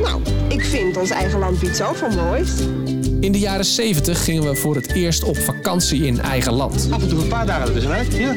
[0.00, 2.50] Nou, ik vind ons eigen land biedt zoveel moois.
[3.20, 6.88] In de jaren 70 gingen we voor het eerst op vakantie in eigen land.
[6.90, 8.14] Af en toe een paar dagen ertussenuit.
[8.16, 8.34] Ja,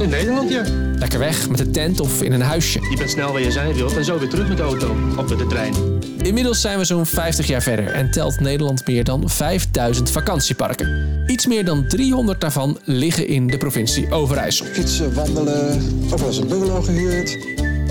[0.00, 0.62] in Nederland, ja.
[0.98, 2.80] Lekker weg met de tent of in een huisje.
[2.90, 4.96] Je bent snel waar je zijn wilt en zo weer terug met de auto.
[5.16, 5.74] Of met de trein.
[6.22, 11.22] Inmiddels zijn we zo'n 50 jaar verder en telt Nederland meer dan 5000 vakantieparken.
[11.26, 14.66] Iets meer dan 300 daarvan liggen in de provincie Overijssel.
[14.66, 17.38] Fietsen, wandelen, wel eens een bungalow gehuurd.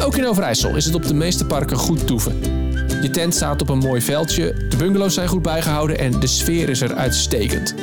[0.02, 2.56] Ook in Overijssel is het op de meeste parken goed toeven.
[3.02, 6.70] Je tent staat op een mooi veldje, de bungalows zijn goed bijgehouden en de sfeer
[6.70, 7.76] is er uitstekend.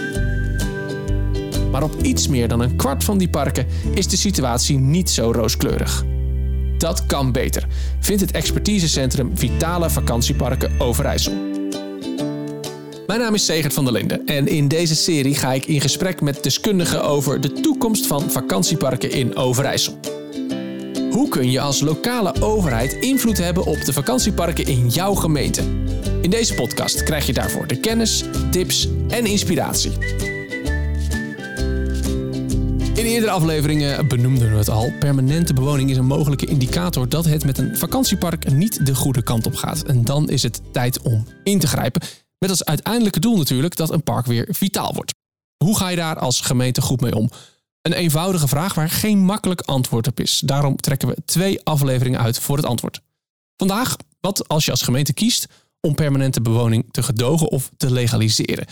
[1.70, 5.32] Maar op iets meer dan een kwart van die parken is de situatie niet zo
[5.32, 6.04] rooskleurig.
[6.78, 7.66] Dat kan beter,
[8.00, 11.32] vindt het expertisecentrum Vitale Vakantieparken Overijssel.
[13.06, 16.20] Mijn naam is Segert van der Linden en in deze serie ga ik in gesprek
[16.20, 20.13] met deskundigen over de toekomst van vakantieparken in Overijssel.
[21.14, 25.62] Hoe kun je als lokale overheid invloed hebben op de vakantieparken in jouw gemeente?
[26.22, 29.92] In deze podcast krijg je daarvoor de kennis, tips en inspiratie.
[32.94, 34.92] In eerdere afleveringen benoemden we het al.
[34.98, 39.46] Permanente bewoning is een mogelijke indicator dat het met een vakantiepark niet de goede kant
[39.46, 39.82] op gaat.
[39.82, 42.02] En dan is het tijd om in te grijpen.
[42.38, 45.14] Met als uiteindelijke doel natuurlijk dat een park weer vitaal wordt.
[45.64, 47.30] Hoe ga je daar als gemeente goed mee om?
[47.84, 50.42] Een eenvoudige vraag waar geen makkelijk antwoord op is.
[50.44, 53.00] Daarom trekken we twee afleveringen uit voor het antwoord.
[53.56, 55.46] Vandaag, wat als je als gemeente kiest
[55.80, 58.66] om permanente bewoning te gedogen of te legaliseren?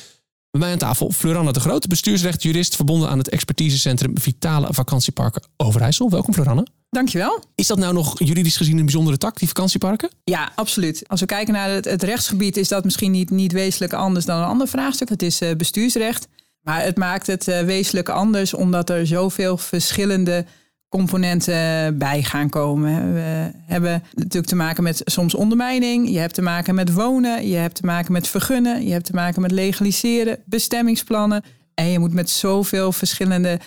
[0.51, 6.11] Bij mij aan tafel Floranne de Groot, bestuursrechtjurist verbonden aan het expertisecentrum Vitale Vakantieparken Overijssel.
[6.11, 6.67] Welkom Floranne.
[6.91, 7.45] Dankjewel.
[7.55, 10.11] Is dat nou nog juridisch gezien een bijzondere tak, die vakantieparken?
[10.25, 11.09] Ja, absoluut.
[11.09, 14.39] Als we kijken naar het, het rechtsgebied, is dat misschien niet, niet wezenlijk anders dan
[14.39, 15.09] een ander vraagstuk.
[15.09, 16.29] Het is uh, bestuursrecht.
[16.63, 20.45] Maar het maakt het uh, wezenlijk anders omdat er zoveel verschillende
[20.89, 23.15] componenten bij gaan komen.
[23.15, 26.09] We hebben natuurlijk te maken met soms ondermijning.
[26.11, 27.49] Je hebt te maken met wonen.
[27.49, 28.87] Je hebt te maken met vergunnen.
[28.87, 31.43] Je hebt te maken met legaliseren, bestemmingsplannen.
[31.75, 33.61] En je moet met zoveel verschillende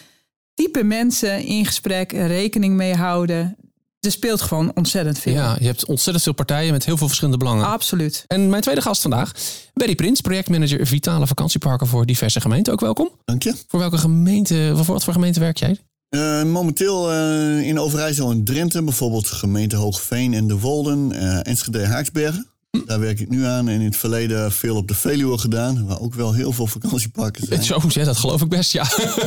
[0.54, 3.58] type mensen in gesprek rekening mee houden.
[4.06, 5.34] Er speelt gewoon ontzettend veel.
[5.34, 7.66] Ja, je hebt ontzettend veel partijen met heel veel verschillende belangen.
[7.66, 8.24] Absoluut.
[8.28, 9.32] En mijn tweede gast vandaag,
[9.74, 12.74] Berry Prins, projectmanager Vitale Vakantieparken voor diverse gemeenten.
[12.74, 13.10] Ook welkom.
[13.26, 13.54] Dank je.
[13.68, 15.78] Voor welke gemeente, voor wat voor gemeente werk jij?
[16.10, 21.86] Uh, momenteel uh, in Overijssel en Drenthe, bijvoorbeeld gemeente Hoogveen en De Wolden, uh, Enschede
[21.86, 22.48] Haaksbergen.
[22.86, 26.00] Daar werk ik nu aan en in het verleden veel op de Veluwe gedaan, waar
[26.00, 27.64] ook wel heel veel vakantieparken zijn.
[27.64, 28.86] Zo, ja, dat geloof ik best, ja.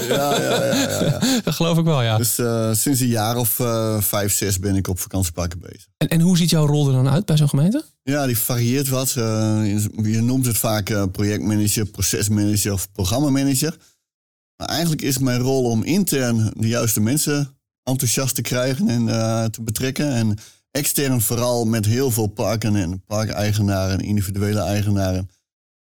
[0.08, 0.74] Ja, ja, ja.
[0.74, 1.20] ja, ja.
[1.44, 2.16] Dat geloof ik wel, ja.
[2.16, 2.34] Dus
[2.80, 3.60] sinds een jaar of
[3.98, 5.86] vijf, zes ben ik op vakantieparken bezig.
[5.96, 7.84] En, en hoe ziet jouw rol er dan uit bij zo'n gemeente?
[8.02, 9.10] Ja, die varieert wat.
[9.12, 13.76] je noemt het vaak projectmanager, procesmanager of programmamanager.
[14.56, 19.44] Maar eigenlijk is mijn rol om intern de juiste mensen enthousiast te krijgen en uh,
[19.44, 20.12] te betrekken.
[20.12, 20.38] En
[20.70, 25.30] extern vooral met heel veel parken en parkeigenaren en individuele eigenaren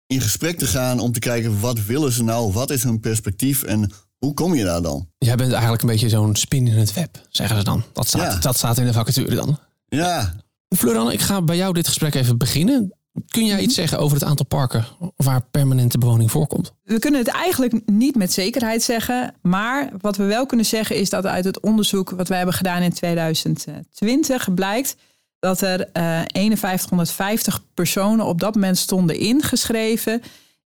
[0.06, 3.62] in gesprek te gaan om te kijken wat willen ze nou, wat is hun perspectief
[3.62, 5.08] en hoe kom je daar dan?
[5.18, 7.84] Jij bent eigenlijk een beetje zo'n spin in het web, zeggen ze dan.
[7.92, 8.38] Dat staat, ja.
[8.38, 9.58] dat staat in de vacature dan.
[9.88, 10.34] Ja.
[10.68, 12.95] Floran, ik ga bij jou dit gesprek even beginnen.
[13.28, 16.72] Kun jij iets zeggen over het aantal parken waar permanente bewoning voorkomt?
[16.82, 19.34] We kunnen het eigenlijk niet met zekerheid zeggen.
[19.42, 22.82] Maar wat we wel kunnen zeggen is dat uit het onderzoek wat wij hebben gedaan
[22.82, 24.96] in 2020 blijkt
[25.38, 30.22] dat er uh, 5150 personen op dat moment stonden ingeschreven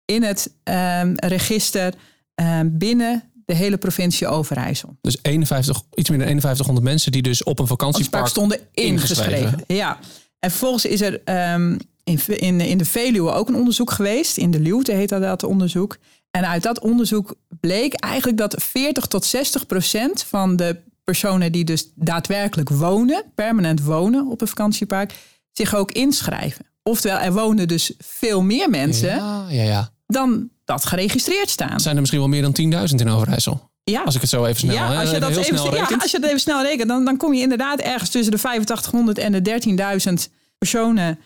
[0.05, 1.93] in het uh, register
[2.41, 4.97] uh, binnen de hele provincie Overijssel.
[5.01, 9.33] Dus 51, iets meer dan 5100 mensen die dus op een vakantiepark stonden ingeschreven.
[9.33, 9.75] ingeschreven.
[9.75, 9.99] Ja.
[10.39, 11.21] En vervolgens is er
[11.53, 11.77] um,
[12.09, 14.37] in, in, in de Veluwe ook een onderzoek geweest.
[14.37, 15.97] In de Luwte heet dat, dat onderzoek.
[16.31, 21.63] En uit dat onderzoek bleek eigenlijk dat 40 tot 60 procent van de personen die
[21.63, 25.13] dus daadwerkelijk wonen, permanent wonen op een vakantiepark,
[25.51, 26.65] zich ook inschrijven.
[26.83, 29.89] Oftewel, er wonen dus veel meer mensen ja, ja, ja.
[30.07, 31.79] dan dat geregistreerd staan.
[31.79, 33.69] Zijn er misschien wel meer dan 10.000 in Overijssel?
[33.83, 34.03] Ja.
[34.03, 36.11] Als ik het zo even snel, ja, als je dat heel even, snel ja, als
[36.11, 39.31] je dat even snel rekent, dan, dan kom je inderdaad ergens tussen de 8500 en
[39.31, 41.19] de 13.000 personen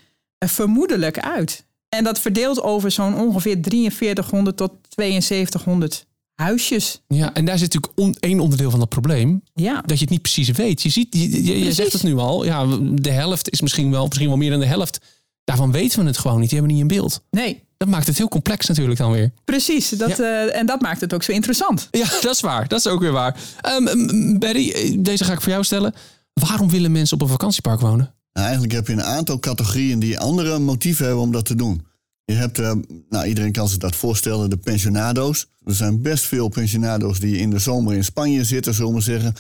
[0.50, 1.66] vermoedelijk uit.
[1.90, 6.06] En dat verdeelt over zo'n ongeveer 4300 tot 7200
[6.36, 7.02] huisjes.
[7.08, 9.44] Ja, en daar zit natuurlijk on, één onderdeel van dat probleem.
[9.54, 9.82] Ja.
[9.86, 10.82] Dat je het niet precies weet.
[10.82, 12.46] Je, ziet, je, je, zegt het nu al.
[12.46, 15.00] Ja, de helft is misschien wel, misschien wel meer dan de helft.
[15.44, 16.50] Daarvan weten we het gewoon niet.
[16.50, 17.24] Die hebben niet in beeld.
[17.30, 17.64] Nee.
[17.78, 19.32] Dat maakt het heel complex natuurlijk dan weer.
[19.46, 19.90] Precies.
[19.90, 20.24] Dat, ja.
[20.24, 21.88] uh, en dat maakt het ook zo interessant.
[21.92, 22.68] Ja, dat is waar.
[22.68, 23.40] Dat is ook weer waar.
[23.80, 25.94] Um, Barry, deze ga ik voor jou stellen.
[26.34, 28.14] Waarom willen mensen op een vakantiepark wonen?
[28.34, 31.86] Nou, eigenlijk heb je een aantal categorieën die andere motieven hebben om dat te doen.
[32.26, 32.72] Je hebt, uh,
[33.10, 35.48] nou, iedereen kan zich dat voorstellen, de pensionado's.
[35.66, 39.34] Er zijn best veel pensionado's die in de zomer in Spanje zitten, zullen we zeggen.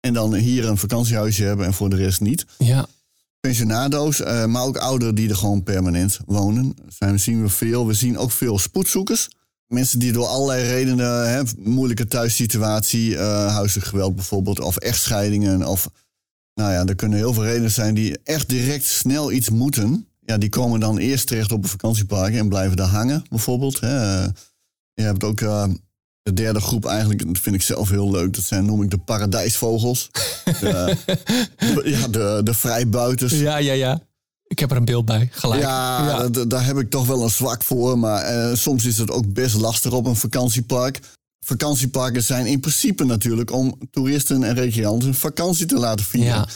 [0.00, 2.46] En dan hier een vakantiehuisje hebben en voor de rest niet.
[2.58, 2.86] Ja.
[3.40, 6.74] pensionado's, eh, maar ook ouderen die er gewoon permanent wonen.
[6.88, 7.86] Zijn, zien we veel.
[7.86, 9.28] We zien ook veel spoedzoekers.
[9.66, 15.90] Mensen die door allerlei redenen, hè, moeilijke thuissituatie, uh, huiselijk geweld bijvoorbeeld, of echtscheidingen, of
[16.58, 20.06] nou ja, er kunnen heel veel redenen zijn die echt direct snel iets moeten.
[20.24, 23.80] Ja, die komen dan eerst terecht op een vakantiepark en blijven daar hangen, bijvoorbeeld.
[23.80, 24.22] Hè.
[24.94, 25.64] Je hebt ook uh,
[26.22, 28.34] de derde groep eigenlijk, dat vind ik zelf heel leuk.
[28.34, 30.10] Dat zijn, noem ik de paradijsvogels.
[30.44, 30.96] de,
[31.98, 33.32] ja, de, de vrijbuiters.
[33.32, 34.00] Ja, ja, ja.
[34.46, 35.62] Ik heb er een beeld bij, gelijk.
[35.62, 36.44] Ja, ja.
[36.44, 37.98] daar heb ik toch wel een zwak voor.
[37.98, 41.00] Maar uh, soms is het ook best lastig op een vakantiepark.
[41.40, 46.30] Vakantieparken zijn in principe natuurlijk om toeristen en recreanten een vakantie te laten vieren.
[46.30, 46.48] Ja.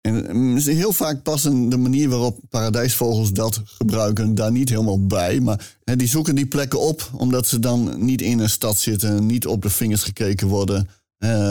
[0.00, 5.40] En mm, heel vaak passen de manier waarop paradijsvogels dat gebruiken daar niet helemaal bij.
[5.40, 9.26] Maar hè, die zoeken die plekken op omdat ze dan niet in een stad zitten,
[9.26, 10.88] niet op de vingers gekeken worden,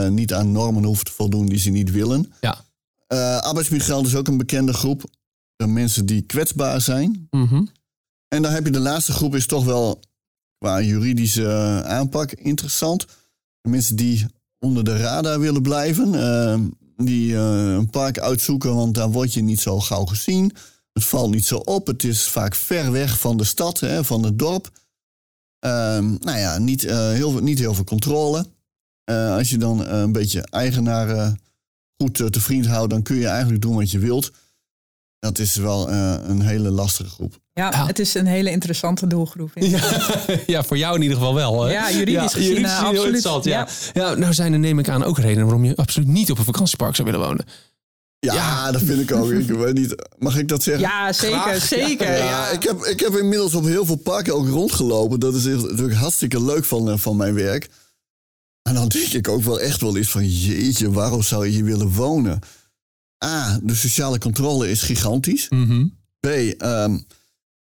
[0.08, 2.32] niet aan normen hoeven te voldoen die ze niet willen.
[2.40, 2.64] Ja.
[3.08, 5.04] Uh, arbeidsmigranten is ook een bekende groep.
[5.56, 7.26] De mensen die kwetsbaar zijn.
[7.30, 7.68] Mm -hmm.
[8.28, 10.00] En dan heb je de laatste groep, is toch wel
[10.64, 13.06] qua juridische aanpak interessant.
[13.68, 14.26] Mensen die
[14.58, 16.14] onder de radar willen blijven.
[16.14, 16.58] Uh,
[17.06, 20.52] die uh, een park uitzoeken, want daar word je niet zo gauw gezien.
[20.92, 21.86] Het valt niet zo op.
[21.86, 24.70] Het is vaak ver weg van de stad, hè, van het dorp.
[25.66, 25.70] Uh,
[26.20, 28.46] nou ja, niet, uh, heel, niet heel veel controle.
[29.36, 31.36] Als je dan een beetje eigenaar
[31.96, 34.32] goed te vriend houdt, dan kun je eigenlijk doen wat je wilt.
[35.24, 37.38] Dat is wel een hele lastige groep.
[37.52, 39.50] Ja, ja, het is een hele interessante doelgroep.
[39.54, 39.80] Ja,
[40.46, 41.62] ja, voor jou in ieder geval wel.
[41.62, 41.72] Hè?
[41.72, 43.44] Ja, juridisch ja, gezien juridisch uh, absoluut.
[43.44, 43.68] Ja.
[43.92, 44.08] ja.
[44.08, 44.14] Ja.
[44.14, 46.94] nou zijn er neem ik aan ook redenen waarom je absoluut niet op een vakantiepark
[46.94, 47.44] zou willen wonen.
[48.18, 49.30] Ja, ja, dat vind ik ook.
[49.30, 50.82] Ik weet niet, mag ik dat zeggen?
[50.82, 51.62] Ja, zeker, Graag.
[51.62, 52.10] zeker.
[52.10, 55.20] Ja, ja, Ik, heb, ik heb inmiddels op heel veel parken ook rondgelopen.
[55.20, 57.68] Dat is natuurlijk hartstikke leuk van, van mijn werk.
[58.62, 60.28] En dan denk ik ook wel echt wel eens van...
[60.28, 62.40] jeetje, waarom zou je hier willen wonen?
[63.24, 65.48] A, de sociale controle is gigantisch.
[65.48, 65.96] Mm -hmm.
[66.20, 66.26] B,
[66.62, 67.06] um,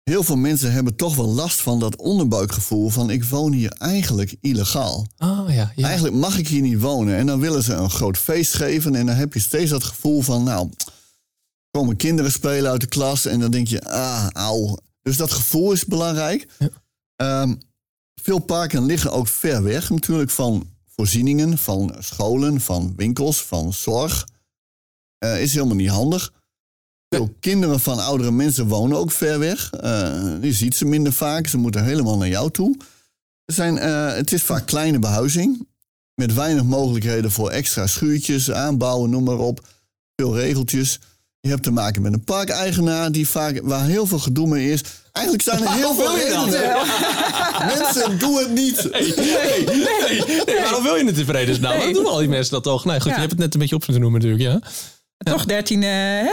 [0.03, 4.37] heel veel mensen hebben toch wel last van dat onderbuikgevoel van ik woon hier eigenlijk
[4.41, 5.07] illegaal.
[5.19, 5.87] Oh, ja, ja.
[5.87, 7.17] Eigenlijk mag ik hier niet wonen.
[7.17, 10.23] En dan willen ze een groot feest geven en dan heb je steeds dat gevoel
[10.23, 10.71] van nou,
[11.71, 14.79] komen kinderen spelen uit de klas en dan denk je ah, auw.
[15.03, 16.47] Dus dat gevoel is belangrijk.
[16.59, 17.43] Ja.
[17.43, 17.59] Um,
[18.23, 24.27] veel parken liggen ook ver weg natuurlijk van voorzieningen, van scholen, van winkels, van zorg.
[25.25, 26.33] Uh, is helemaal niet handig.
[27.09, 29.71] Veel kinderen van oudere mensen wonen ook ver weg.
[29.75, 29.81] Uh,
[30.41, 31.47] je ziet ze minder vaak.
[31.47, 32.77] Ze moeten helemaal naar jou toe.
[33.45, 35.67] Er zijn, uh, het is vaak kleine behuizing.
[36.15, 39.67] Met weinig mogelijkheden voor extra schuurtjes, aanbouwen, noem maar op.
[40.17, 41.01] Veel regeltjes.
[41.41, 44.81] Je hebt te maken met een parkeigenaar die vaak, waar heel veel gedoe mee is.
[45.13, 46.77] Eigenlijk zijn er heel veel redenen.
[47.77, 48.91] mensen, doe het niet.
[48.91, 51.77] Nee, nee, nee, nee, Waarom wil je het in vredesnaam?
[51.77, 51.85] Nee.
[51.85, 52.85] Dan doen al die mensen dat toch?
[52.85, 53.15] Nee, goed, ja.
[53.15, 54.71] je hebt het net een beetje op moeten noemen natuurlijk, ja.
[55.19, 55.89] Toch 13, uh,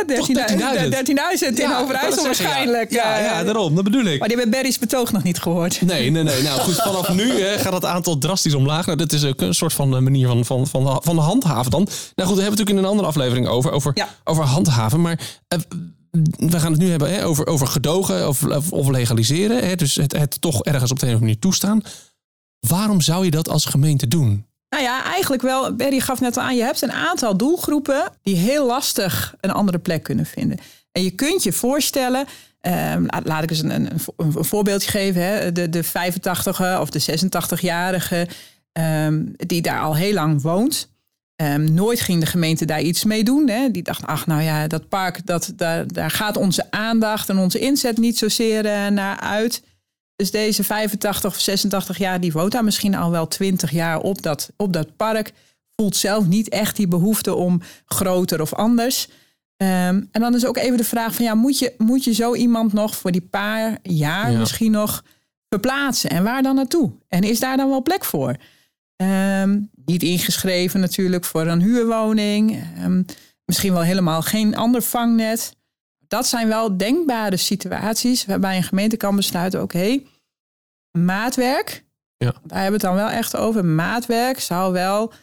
[0.07, 2.91] 13, 13.000 in Overijssel waarschijnlijk.
[2.91, 4.19] Ja, ja, ja, daarom, dat bedoel ik.
[4.19, 5.81] Maar die hebben Berry's betoog nog niet gehoord.
[5.81, 6.41] Nee, nee, nee.
[6.41, 8.85] Nou goed, vanaf nu hè, gaat het aantal drastisch omlaag.
[8.85, 11.83] Nou, dit is ook een soort van manier van, van, van, van de handhaven dan.
[11.83, 13.71] Nou goed, daar hebben we natuurlijk in een andere aflevering over.
[13.71, 13.93] Over,
[14.23, 15.01] over handhaven.
[15.01, 15.59] Maar uh,
[16.49, 19.67] we gaan het nu hebben hè, over, over gedogen of, of, of legaliseren.
[19.67, 21.81] Hè, dus het, het toch ergens op de een of andere manier toestaan.
[22.67, 24.45] Waarom zou je dat als gemeente doen?
[24.71, 25.75] Nou ja, eigenlijk wel.
[25.75, 29.79] Berry gaf net al aan, je hebt een aantal doelgroepen die heel lastig een andere
[29.79, 30.57] plek kunnen vinden.
[30.91, 32.25] En je kunt je voorstellen,
[32.61, 37.29] um, laat ik eens een, een, een voorbeeldje geven, hè, de, de 85 of de
[37.57, 38.27] 86-jarige
[38.73, 40.89] um, die daar al heel lang woont.
[41.35, 43.49] Um, nooit ging de gemeente daar iets mee doen.
[43.49, 43.71] Hè.
[43.71, 47.59] Die dacht, ach nou ja, dat park, dat, daar, daar gaat onze aandacht en onze
[47.59, 49.63] inzet niet zozeer uh, naar uit.
[50.21, 54.21] Dus deze 85 of 86 jaar, die woont daar misschien al wel 20 jaar op
[54.21, 55.31] dat, op dat park.
[55.75, 59.07] Voelt zelf niet echt die behoefte om groter of anders.
[59.07, 59.17] Um,
[60.11, 62.73] en dan is ook even de vraag van ja, moet je, moet je zo iemand
[62.73, 64.39] nog voor die paar jaar ja.
[64.39, 65.03] misschien nog
[65.49, 66.09] verplaatsen?
[66.09, 66.91] En waar dan naartoe?
[67.07, 68.35] En is daar dan wel plek voor?
[68.95, 72.63] Um, niet ingeschreven natuurlijk voor een huurwoning.
[72.83, 73.05] Um,
[73.45, 75.55] misschien wel helemaal geen ander vangnet.
[76.07, 80.05] Dat zijn wel denkbare situaties waarbij een gemeente kan besluiten: oké, okay,
[80.91, 81.85] maatwerk.
[82.17, 82.31] Ja.
[82.31, 83.65] Daar hebben we het dan wel echt over.
[83.65, 85.13] Maatwerk zou wel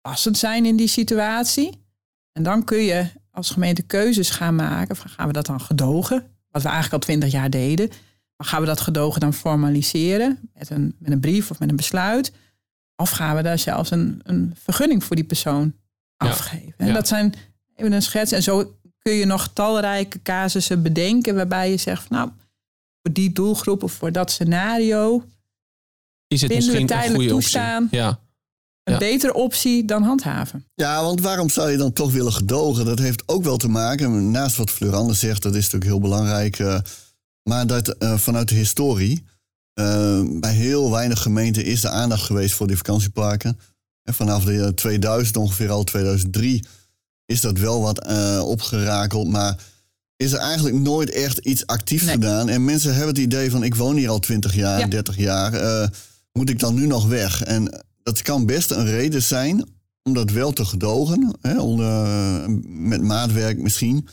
[0.00, 1.84] passend zijn in die situatie.
[2.32, 4.96] En dan kun je als gemeente keuzes gaan maken.
[4.96, 6.26] Van, gaan we dat dan gedogen?
[6.50, 7.88] Wat we eigenlijk al twintig jaar deden.
[8.36, 11.76] Maar gaan we dat gedogen dan formaliseren met een, met een brief of met een
[11.76, 12.32] besluit?
[12.96, 15.74] Of gaan we daar zelfs een, een vergunning voor die persoon
[16.16, 16.74] afgeven?
[16.78, 16.86] Ja.
[16.86, 17.34] En dat zijn
[17.74, 18.32] even een schets.
[18.32, 22.30] En zo kun je nog talrijke casussen bedenken waarbij je zegt, van, nou,
[23.02, 25.24] voor die doelgroep of voor dat scenario
[26.26, 27.82] is het misschien we tijdelijk een goede toestaan.
[27.84, 27.98] Optie.
[27.98, 28.20] Ja.
[28.82, 28.98] een Ja.
[28.98, 30.64] betere optie dan handhaven.
[30.74, 32.84] Ja, want waarom zou je dan toch willen gedogen?
[32.84, 36.00] Dat heeft ook wel te maken, naast wat Fleur Anders zegt, dat is natuurlijk heel
[36.00, 36.58] belangrijk.
[36.58, 36.78] eh,
[37.42, 39.24] maar dat eh, vanuit de historie,
[39.74, 43.58] eh, bij heel weinig gemeenten is de aandacht geweest voor die vakantieparken.
[44.02, 46.64] En vanaf de jaren 2000, ongeveer al 2003,
[47.26, 49.28] is dat wel wat eh, opgerakeld.
[49.28, 49.56] Maar
[50.20, 52.14] is er eigenlijk nooit echt iets actief Nee.
[52.14, 52.48] gedaan.
[52.48, 54.86] En mensen hebben het idee van, ik woon hier al 20 jaar, Ja.
[54.86, 55.52] 30 jaar.
[55.54, 55.88] eh,
[56.32, 57.42] moet ik dan nu nog weg?
[57.42, 59.68] En dat kan best een reden zijn
[60.02, 61.36] om dat wel te gedogen.
[61.40, 62.06] Hè, onder,
[62.66, 64.08] met maatwerk misschien.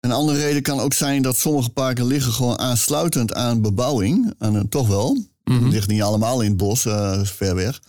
[0.00, 4.34] Een andere reden kan ook zijn dat sommige parken liggen gewoon aansluitend aan bebouwing.
[4.38, 5.18] Aan een, toch wel.
[5.44, 7.80] Het ligt niet allemaal in het bos, eh, ver weg.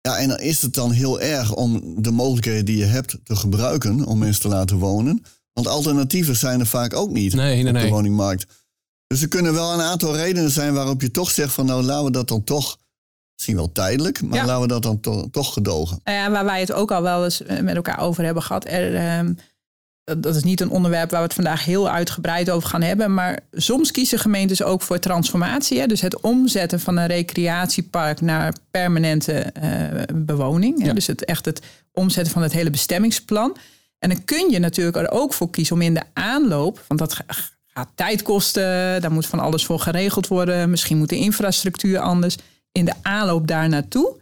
[0.00, 3.36] Ja, en dan is het dan heel erg om de mogelijkheden die je hebt te
[3.36, 5.22] gebruiken om mensen te laten wonen.
[5.52, 8.46] Want alternatieven zijn er vaak ook niet Nee, nee, op de woningmarkt.
[9.06, 12.04] Dus er kunnen wel een aantal redenen zijn waarop je toch zegt van nou laten
[12.04, 12.78] we dat dan toch,
[13.34, 14.44] misschien wel tijdelijk, maar Ja.
[14.44, 16.00] laten we dat dan to- toch gedogen.
[16.04, 18.64] Nou ja, waar wij het ook al wel eens eh, met elkaar over hebben gehad.
[18.68, 19.32] Er, ehm,
[20.04, 23.14] dat, is niet een onderwerp waar we het vandaag heel uitgebreid over gaan hebben.
[23.14, 25.78] Maar soms kiezen gemeentes ook voor transformatie.
[25.80, 25.86] Hè?
[25.86, 30.80] Dus het omzetten van een recreatiepark naar permanente eh, bewoning.
[30.80, 30.86] Hè?
[30.86, 30.92] Ja.
[30.92, 31.60] Dus het, echt het
[31.92, 33.56] omzetten van het hele bestemmingsplan.
[34.02, 37.12] En dan kun je natuurlijk er ook voor kiezen om in de aanloop, want dat
[37.14, 37.24] ga-
[37.66, 40.70] gaat tijd kosten, daar moet van alles voor geregeld worden.
[40.70, 42.36] Misschien moet de infrastructuur anders.
[42.72, 44.16] In de aanloop daar naartoe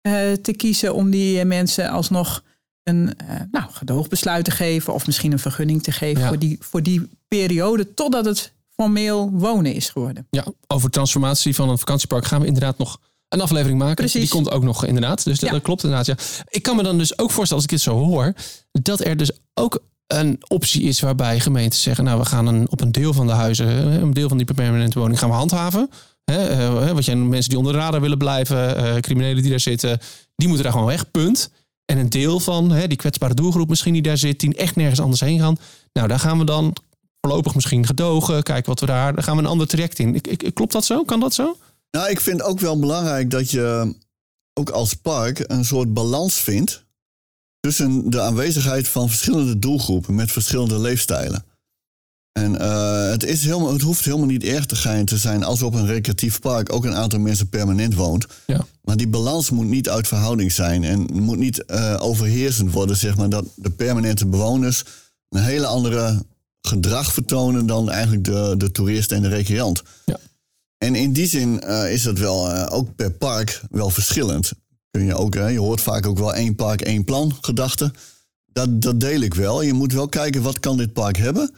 [0.00, 2.42] eh, te kiezen om die eh, mensen alsnog
[2.82, 6.28] een eh, nou, gedoogbesluit te geven of misschien een vergunning te geven Ja.
[6.28, 10.26] voor, die, voor die periode totdat het formeel wonen is geworden.
[10.30, 13.00] Ja, over transformatie van een vakantiepark gaan we inderdaad nog
[13.32, 13.94] een aflevering maken.
[13.94, 14.20] Precies.
[14.20, 15.24] Die komt ook nog inderdaad.
[15.24, 15.54] Dus dat, Ja.
[15.54, 16.06] dat klopt inderdaad.
[16.06, 16.44] Ja.
[16.48, 18.32] Ik kan me dan dus ook voorstellen, als ik dit zo hoor,
[18.72, 22.80] dat er dus ook een optie is waarbij gemeenten zeggen, nou we gaan een, op
[22.80, 23.66] een deel van de huizen,
[24.02, 25.90] een deel van die permanente woning gaan we handhaven.
[26.24, 29.60] Hè, eh, wat jij mensen die onder de radar willen blijven, eh, criminelen die daar
[29.60, 29.98] zitten,
[30.36, 31.50] die moeten daar gewoon weg, punt.
[31.84, 35.00] En een deel van hè, die kwetsbare doelgroep misschien die daar zit, die echt nergens
[35.00, 35.56] anders heen gaan.
[35.92, 36.76] Nou, daar gaan we dan
[37.20, 40.14] voorlopig misschien gedogen, kijken wat we daar, dan gaan we een ander traject in.
[40.14, 41.02] Ik, ik, klopt dat zo?
[41.04, 41.56] Kan dat zo?
[41.92, 43.94] Nou, ik vind ook wel belangrijk dat je
[44.52, 46.84] ook als park een soort balans vindt
[47.60, 51.44] tussen de aanwezigheid van verschillende doelgroepen met verschillende leefstijlen.
[52.32, 55.62] En eh, het, is helemaal, het hoeft helemaal niet erg te gein te zijn als
[55.62, 58.26] op een recreatief park ook een aantal mensen permanent woont.
[58.46, 58.66] Ja.
[58.82, 63.16] Maar die balans moet niet uit verhouding zijn en moet niet eh, overheersend worden, zeg
[63.16, 64.84] maar, dat de permanente bewoners
[65.28, 66.24] een hele andere
[66.60, 69.82] gedrag vertonen dan eigenlijk de, de toerist en de recreant.
[70.04, 70.18] Ja.
[70.82, 74.52] En in die zin eh, is dat wel eh, ook per park wel verschillend.
[74.90, 77.92] Kun je, ook, hè, je hoort vaak ook wel één park, één plan gedachte.
[78.52, 79.62] Dat, dat deel ik wel.
[79.62, 81.50] Je moet wel kijken wat kan dit park hebben.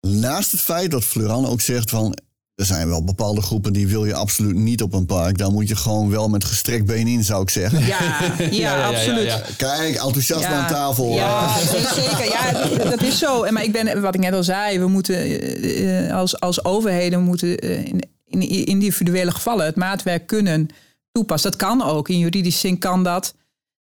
[0.00, 2.16] Naast het feit dat Fleuran ook zegt van...
[2.54, 5.38] er zijn wel bepaalde groepen die wil je absoluut niet op een park.
[5.38, 7.84] Daar moet je gewoon wel met gestrekt been in, zou ik zeggen.
[7.86, 9.42] Ja, ja, absoluut.
[9.56, 11.14] Kijk, enthousiasme aan tafel.
[11.14, 11.58] Ja,
[11.94, 12.24] zeker.
[12.24, 12.52] Ja,
[12.90, 13.42] dat- is zo.
[13.42, 16.64] En Maar ik ben, wat ik net al zei, we moeten eh, eh, als, als
[16.64, 17.92] overheden moeten eh,
[18.32, 20.68] in, in individuele gevallen het maatwerk kunnen
[21.12, 21.50] toepassen.
[21.50, 22.08] Dat kan ook.
[22.08, 23.34] In juridische zin kan dat.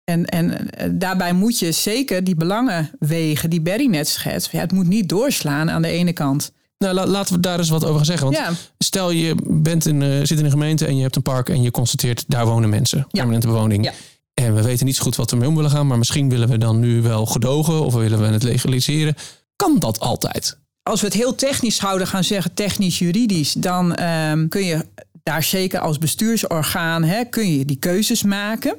[0.05, 4.53] En, en eh, daarbij moet je zeker die belangen wegen, die Berry net schetst.
[4.53, 6.53] Ja, het moet niet doorslaan aan de ene kant.
[6.79, 8.27] Nou, la- laten we daar eens wat over gaan zeggen.
[8.27, 8.53] Want Ja.
[8.79, 11.63] stel je bent in, eh, zit in een gemeente en je hebt een park en
[11.63, 13.85] je constateert daar wonen mensen, permanente bewoning.
[13.85, 13.93] Ja.
[14.35, 16.49] En we weten niet zo goed wat we mee om willen gaan, maar misschien willen
[16.49, 19.15] we dan nu wel gedogen of willen we het legaliseren.
[19.57, 20.59] Kan dat altijd?
[20.83, 24.87] Als we het heel technisch zouden gaan zeggen, technisch-juridisch, dan ehm, kun je
[25.23, 28.77] daar zeker als bestuursorgaan hè, kun je die keuzes maken.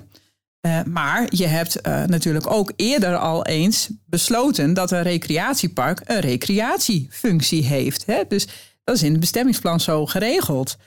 [0.59, 6.19] Eh, maar je hebt eh, natuurlijk ook eerder al eens besloten dat een recreatiepark een
[6.19, 8.05] recreatiefunctie heeft.
[8.05, 8.21] Hè?
[8.27, 8.47] Dus
[8.83, 10.77] dat is in het bestemmingsplan zo geregeld.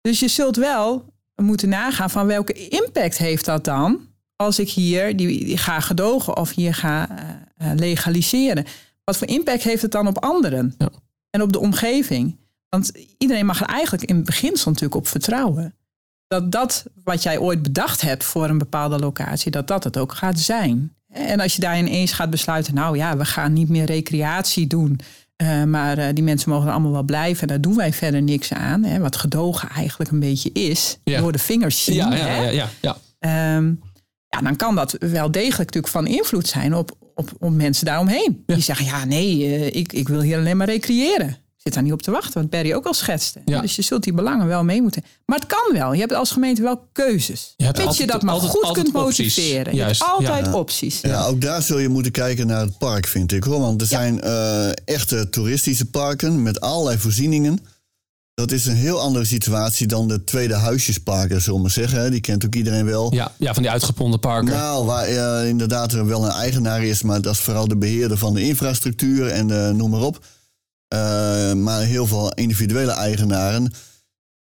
[0.00, 1.04] Dus je zult wel
[1.36, 4.00] moeten nagaan van welke impact heeft dat dan
[4.36, 7.08] als ik hier die, ga gedogen of hier ga
[7.56, 8.66] eh, legaliseren.
[9.04, 10.88] Wat voor impact heeft het dan op anderen Ja.
[11.30, 12.36] en op de omgeving?
[12.68, 15.74] Want iedereen mag er eigenlijk in het beginsel natuurlijk op vertrouwen.
[16.26, 20.12] Dat dat wat jij ooit bedacht hebt voor een bepaalde locatie, dat dat het ook
[20.12, 20.94] gaat zijn.
[21.08, 25.00] En als je daar ineens gaat besluiten, nou ja, we gaan niet meer recreatie doen.
[25.36, 27.42] eh, maar eh, die mensen mogen er allemaal wel blijven.
[27.42, 28.82] En daar doen wij verder niks aan.
[28.84, 30.98] Hè, wat gedogen eigenlijk een beetje is.
[31.04, 31.20] Ja.
[31.20, 31.94] Door de vingers zien.
[31.94, 32.36] Ja, ja, hè.
[32.44, 32.96] ja, ja, ja.
[33.18, 33.74] Ehm,
[34.28, 38.42] ja, dan kan dat wel degelijk natuurlijk van invloed zijn op, op, op mensen daaromheen.
[38.46, 41.28] Die zeggen, ja nee, eh, ik, ik wil hier alleen maar recreëren.
[41.28, 43.40] Ik zit daar niet op te wachten, wat Barry ook al schetste.
[43.44, 43.60] Ja.
[43.60, 45.04] Dus je zult die belangen wel mee moeten.
[45.26, 45.92] Maar het kan wel.
[45.92, 47.54] Je hebt als gemeente wel keuzes.
[47.56, 49.36] Je hebt Mits je altijd- dat maar altijd- goed altijd kunt opties.
[49.36, 49.74] motiveren.
[49.74, 50.54] Juist, je hebt altijd ja.
[50.54, 51.00] opties.
[51.00, 53.60] Ja, ook daar zul je moeten kijken naar het park, vind ik hoor.
[53.60, 57.58] Want er zijn eh, echte toeristische parken met allerlei voorzieningen.
[58.42, 62.00] Dat is een heel andere situatie dan de tweede huisjesparken, zullen we maar zeggen.
[62.00, 62.10] hè.
[62.10, 63.14] Die kent ook iedereen wel.
[63.14, 64.52] Ja, ja van die uitgeponden parken.
[64.54, 68.34] Nou, waar inderdaad er wel een eigenaar is, maar dat is vooral de beheerder van
[68.34, 70.24] de infrastructuur en eh, noem maar op.
[70.88, 73.72] Eh, maar heel veel individuele eigenaren.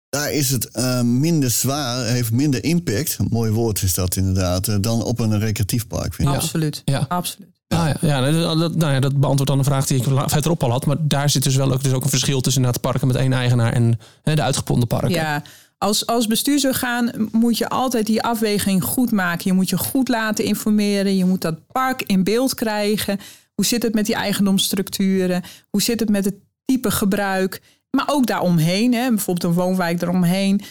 [0.10, 4.83] Daar is het eh, minder zwaar, heeft minder impact, een mooi woord is dat inderdaad,
[4.83, 6.13] dan op een recreatief park.
[6.13, 6.36] Vind ik.
[6.36, 6.81] Absoluut.
[6.86, 7.05] Ja.
[7.07, 7.61] Absoluut.
[7.71, 10.71] Ah, ja, ja, dat, nou ja, dat beantwoordt dan een vraag die ik verderop al
[10.71, 10.85] had.
[10.85, 13.33] Maar daar zit dus wel ook, dus ook een verschil tussen inderdaad parken met één
[13.33, 15.09] eigenaar en hè, de uitgeponden parken.
[15.09, 15.43] Ja,
[15.77, 16.27] als, als
[16.71, 19.43] gaan moet je altijd die afweging goed maken.
[19.45, 21.17] Je moet je goed laten informeren.
[21.17, 23.19] Je moet dat park in beeld krijgen.
[23.53, 25.43] Hoe zit het met die eigendomsstructuren?
[25.69, 26.35] Hoe zit het met het
[26.65, 27.61] type gebruik?
[27.89, 30.61] Maar ook daaromheen, hè, bijvoorbeeld een woonwijk eromheen.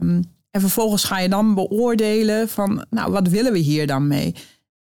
[0.00, 4.34] Ehm, En vervolgens ga je dan beoordelen van, nou, wat willen we hier dan mee?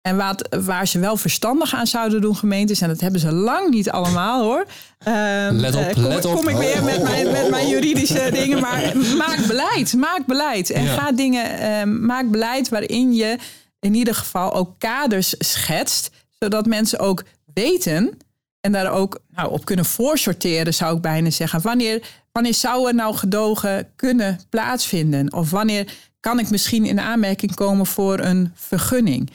[0.07, 3.69] En wat, waar ze wel verstandig aan zouden doen, gemeentes, en dat hebben ze lang
[3.69, 4.65] niet allemaal hoor.
[4.99, 6.35] Ehm, Let op, eh, kom, let op.
[6.35, 10.69] Kom ik weer met mijn, met mijn juridische dingen, maar maak beleid, maak beleid.
[10.69, 10.93] En Ja.
[10.93, 13.37] ga dingen, ehm, maak beleid waarin je
[13.79, 16.09] in ieder geval ook kaders schetst,
[16.39, 17.23] zodat mensen ook
[17.53, 18.17] weten
[18.61, 21.61] en daar ook nou, op kunnen voorsorteren, zou ik bijna zeggen.
[21.61, 25.33] Wanneer, wanneer zou er nou gedogen kunnen plaatsvinden?
[25.33, 29.29] Of wanneer kan ik misschien in aanmerking komen voor een vergunning?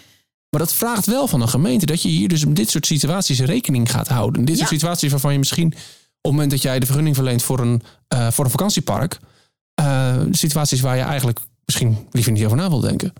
[0.52, 3.40] Maar dat vraagt wel van een gemeente dat je hier dus op dit soort situaties
[3.40, 4.44] rekening gaat houden.
[4.44, 4.76] Dit soort Ja.
[4.76, 5.72] situaties waarvan je misschien op
[6.22, 9.18] het moment dat jij de vergunning verleent voor een, eh, voor een vakantiepark,
[9.74, 13.12] eh, situaties waar je eigenlijk misschien liever niet over na wil denken.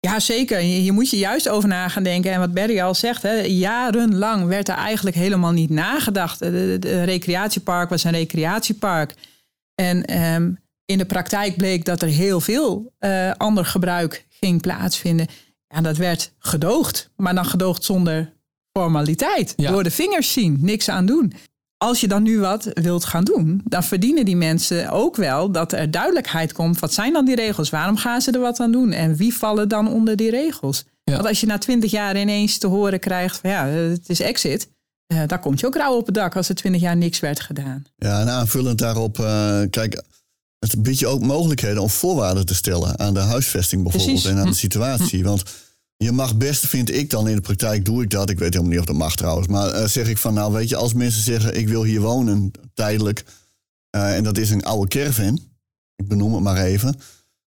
[0.00, 0.60] Ja, zeker.
[0.60, 2.32] Je, je moet je juist over na gaan denken.
[2.32, 6.38] En wat Berry al zegt, hè, jarenlang werd er eigenlijk helemaal niet nagedacht.
[6.38, 9.14] De recreatiepark was een recreatiepark.
[9.74, 10.50] En ehm,
[10.84, 15.26] in de praktijk bleek dat er heel veel eh, ander gebruik ging plaatsvinden.
[15.72, 18.32] Ja, dat werd gedoogd, maar dan gedoogd zonder
[18.78, 19.52] formaliteit.
[19.56, 19.70] Ja.
[19.70, 21.32] Door de vingers zien, niks aan doen.
[21.76, 25.72] Als je dan nu wat wilt gaan doen, dan verdienen die mensen ook wel dat
[25.72, 26.78] er duidelijkheid komt.
[26.78, 27.70] Wat zijn dan die regels?
[27.70, 28.92] Waarom gaan ze er wat aan doen?
[28.92, 30.84] En wie vallen dan onder die regels?
[31.04, 31.12] Ja.
[31.14, 34.68] Want als je na twintig jaar ineens te horen krijgt van ja, het is exit.
[35.06, 37.40] eh, daar komt je ook rauw op het dak als er twintig jaar niks werd
[37.40, 37.84] gedaan.
[37.96, 40.02] Ja, en aanvullend daarop, eh, kijk,
[40.58, 44.30] het biedt je ook mogelijkheden om voorwaarden te stellen aan de huisvesting bijvoorbeeld Precies.
[44.36, 45.24] en aan de situatie.
[45.24, 45.42] Want
[46.02, 48.30] je mag best, vind ik dan in de praktijk, doe ik dat.
[48.30, 49.48] Ik weet helemaal niet of dat mag trouwens.
[49.48, 52.50] Maar eh, zeg ik van, nou weet je, als mensen zeggen ik wil hier wonen
[52.74, 53.24] tijdelijk
[53.90, 55.40] eh, en dat is een oude caravan,
[55.96, 57.00] ik benoem het maar even,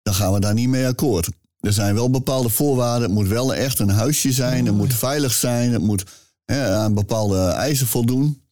[0.03, 1.29] dan gaan we daar niet mee akkoord.
[1.61, 3.03] Er zijn wel bepaalde voorwaarden.
[3.03, 4.67] Het moet wel echt een huisje zijn.
[4.67, 5.73] Het moet veilig zijn.
[5.73, 6.05] Het moet
[6.45, 8.43] hè, aan bepaalde eisen voldoen.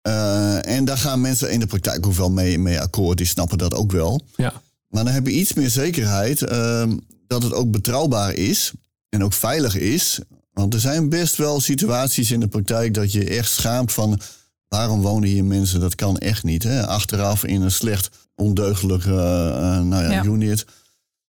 [0.00, 3.16] Eh, en daar gaan mensen in de praktijk ook wel mee, mee akkoord.
[3.16, 4.20] Die snappen dat ook wel.
[4.36, 4.52] Ja.
[4.88, 8.72] Maar dan heb je iets meer zekerheid ehm, dat het ook betrouwbaar is
[9.12, 10.20] en ook veilig is.
[10.52, 14.20] Want er zijn best wel situaties in de praktijk dat je echt schaamt van
[14.68, 15.80] waarom wonen hier mensen?
[15.80, 16.62] Dat kan echt niet.
[16.62, 16.86] Hè?
[16.86, 20.24] Achteraf in een slecht, ondeugelijk eh, eh, nou ja, Ja.
[20.24, 20.64] unit.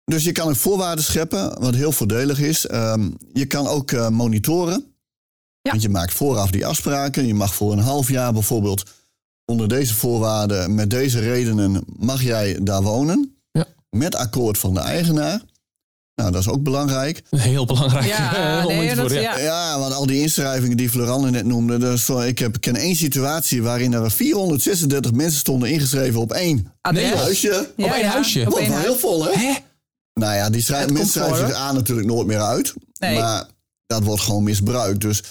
[0.05, 2.67] Dus je kan ook voorwaarden scheppen, wat heel voordelig is.
[2.67, 4.85] Ehm, je kan ook eh, monitoren.
[5.63, 5.71] Ja.
[5.71, 7.27] Want je maakt vooraf die afspraken.
[7.27, 8.85] Je mag voor een half jaar bijvoorbeeld
[9.45, 13.37] onder deze voorwaarden, met deze redenen, mag jij daar wonen.
[13.53, 13.65] Ja.
[13.91, 15.43] Met akkoord van de eigenaar.
[16.19, 17.23] Nou, dat is ook belangrijk.
[17.37, 19.79] Heel belangrijk Ja, om nee, dat- ja.
[19.79, 21.79] want al die inschrijvingen die Floranne net noemde.
[21.79, 26.73] Dat zo, ik heb, ken één situatie waarin er 436 mensen stonden ingeschreven op één
[26.81, 27.13] Adres.
[27.13, 27.69] huisje.
[27.77, 28.39] Ja, Op één ja, huisje?
[28.41, 28.89] Op Wordt één wel huis.
[28.91, 29.33] heel vol, hè?
[29.37, 29.55] Hè?
[30.15, 32.75] Nou ja, die mensen schrijven zich aan natuurlijk nooit meer uit.
[32.99, 33.19] Nee.
[33.19, 33.47] Maar
[33.87, 35.01] dat wordt gewoon misbruikt.
[35.01, 35.23] Dus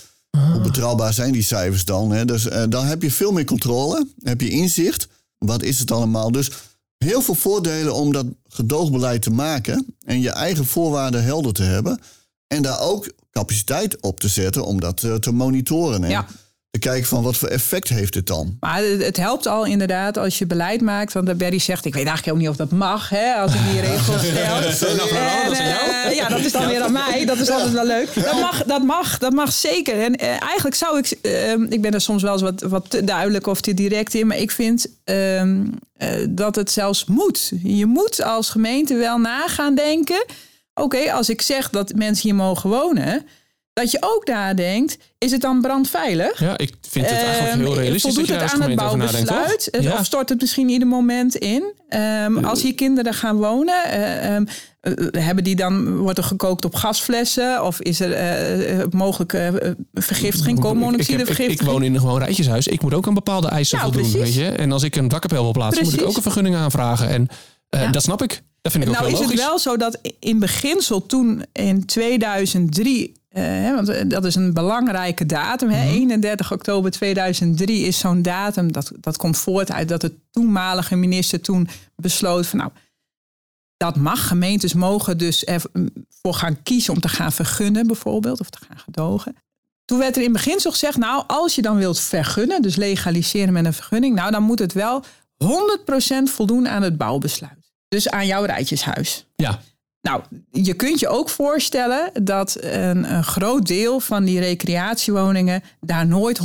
[0.51, 2.11] hoe betrouwbaar zijn die cijfers dan?
[2.11, 2.25] Hè?
[2.25, 4.07] Dus eh, dan heb je veel meer controle.
[4.19, 5.07] Heb je inzicht.
[5.37, 6.31] Wat is het allemaal?
[6.31, 6.51] Dus
[6.97, 9.95] heel veel voordelen om dat gedoogbeleid te maken.
[10.05, 11.99] En je eigen voorwaarden helder te hebben.
[12.47, 16.03] En daar ook capaciteit op te zetten om dat eh, te monitoren.
[16.03, 16.27] En Ja.
[16.69, 18.57] Te kijken van wat voor effect heeft het dan?
[18.59, 21.13] Maar het, het helpt al inderdaad als je beleid maakt.
[21.13, 23.81] Want Berry zegt, ik weet eigenlijk ook niet of dat mag, hè, als ik die
[23.81, 24.59] regels stel.
[24.59, 25.59] Dat is.
[25.59, 27.25] En, eh, ja, dat is dan weer aan mij.
[27.25, 28.13] Dat is altijd wel leuk.
[28.13, 30.01] Dat mag, dat mag, dat mag zeker.
[30.01, 33.03] En eh, eigenlijk zou ik, eh, ik ben er soms wel eens wat, wat te
[33.03, 35.65] duidelijk of te direct in, maar ik vind ehm,
[35.97, 37.51] eh, dat het zelfs moet.
[37.63, 40.25] Je moet als gemeente wel nagaan denken.
[40.73, 43.25] Oké, als ik zeg dat mensen hier mogen wonen,
[43.77, 46.39] dat je ook nadenkt, is het dan brandveilig?
[46.39, 49.77] Ja, ik vind het eigenlijk Ehm, heel realistisch dat Voldoet je het aan het bouwbesluit?
[49.79, 49.93] Ja.
[49.93, 51.73] Of stort het misschien ieder moment in?
[51.89, 54.45] Ehm, als hier kinderen gaan wonen, eh, ehm,
[54.81, 57.63] eh, hebben die dan, wordt er gekookt op gasflessen?
[57.63, 59.47] Of is er eh, eh, mogelijk eh,
[59.93, 61.59] vergiftiging, Ik, ik, koolmonoxidevergiftiging?
[61.59, 62.67] ik woon in een gewoon rijtjeshuis.
[62.67, 64.01] Ik moet ook aan bepaalde eisen Ja, voldoen.
[64.11, 64.19] precies.
[64.19, 64.49] Weet je?
[64.51, 67.09] En als ik een dakkapel wil plaatsen, moet ik ook een vergunning aanvragen.
[67.09, 67.27] En
[67.69, 67.91] eh, Ja.
[67.91, 68.41] dat snap ik.
[68.61, 73.11] Dat vind ik ook Nou is het wel zo dat in beginsel toen in 2003
[73.29, 75.69] hè, want eh, dat is een belangrijke datum.
[75.69, 75.89] Hè?
[75.89, 78.71] 31 oktober 2003 is zo'n datum.
[78.71, 82.71] Dat, dat komt voort uit dat de toenmalige minister toen besloot van nou,
[83.77, 84.27] dat mag.
[84.27, 88.39] Gemeentes mogen dus ervoor gaan kiezen om te gaan vergunnen bijvoorbeeld.
[88.39, 89.35] Of te gaan gedogen.
[89.85, 93.65] Toen werd er in beginsel gezegd, nou, als je dan wilt vergunnen, dus legaliseren met
[93.65, 95.03] een vergunning, nou, dan moet het wel
[95.43, 95.47] 100%
[96.23, 97.71] voldoen aan het bouwbesluit.
[97.87, 99.25] Dus aan jouw rijtjeshuis.
[99.35, 99.61] Ja.
[100.07, 106.07] Nou, je kunt je ook voorstellen dat een, een groot deel van die recreatiewoningen daar
[106.07, 106.43] nooit 100%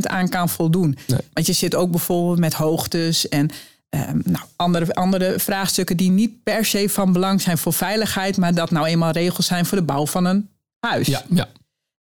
[0.00, 0.98] aan kan voldoen.
[1.06, 1.20] Nee.
[1.32, 3.50] Want je zit ook bijvoorbeeld met hoogtes en
[3.88, 8.54] ehm, nou, andere, andere vraagstukken die niet per se van belang zijn voor veiligheid, maar
[8.54, 10.48] dat nou eenmaal regels zijn voor de bouw van een
[10.80, 11.06] huis.
[11.06, 11.48] Ja, ja.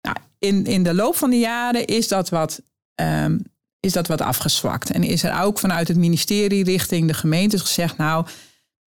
[0.01, 2.61] Nou, in, in de loop van de jaren is dat wat.
[2.95, 3.37] ehm,
[3.79, 4.91] is dat wat afgezwakt.
[4.91, 8.25] En is er ook vanuit het ministerie richting de gemeentes gezegd, nou,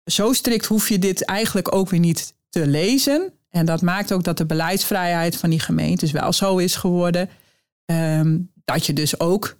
[0.04, 3.32] zo strikt hoef je dit eigenlijk ook weer niet te lezen.
[3.50, 7.28] En dat maakt ook dat de beleidsvrijheid van die gemeentes wel zo is geworden.
[7.84, 9.56] ehm, dat je dus ook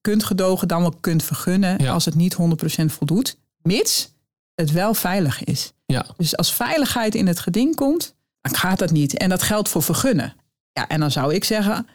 [0.00, 1.92] kunt gedogen, dan wel kunt vergunnen Ja.
[1.92, 3.36] als het niet 100% voldoet.
[3.62, 4.12] Mits
[4.54, 5.72] het wel veilig is.
[5.86, 6.06] ja.
[6.16, 9.16] Dus als veiligheid in het geding komt, dan gaat dat niet.
[9.16, 10.34] En dat geldt voor vergunnen.
[10.72, 11.86] Ja, en dan zou ik zeggen,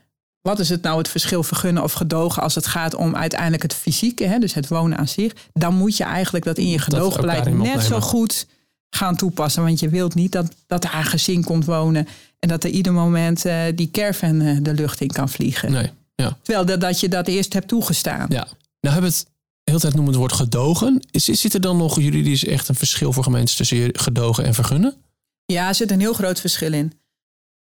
[0.47, 3.73] wat is het nou het verschil vergunnen of gedogen als het gaat om uiteindelijk het
[3.73, 5.33] fysieke, hè, dus het wonen aan zich?
[5.53, 6.83] Dan moet je eigenlijk dat in je
[7.21, 8.47] daarin net zo goed
[8.89, 9.63] gaan toepassen.
[9.63, 12.07] Want je wilt niet dat, dat er een gezin komt wonen
[12.39, 15.71] en dat er ieder moment eh, die caravan eh, de lucht in kan vliegen.
[15.71, 15.91] Nee.
[16.15, 16.37] Ja.
[16.41, 18.25] Terwijl dat, dat je dat eerst hebt toegestaan.
[18.29, 18.47] Ja.
[18.81, 19.25] Nou hebben we het
[19.63, 21.01] de hele tijd noemen het woord gedogen.
[21.11, 24.95] Is, zit er dan nog juridisch echt een verschil voor gemeentes tussen gedogen en vergunnen?
[25.45, 26.93] Ja, er zit een heel groot verschil in.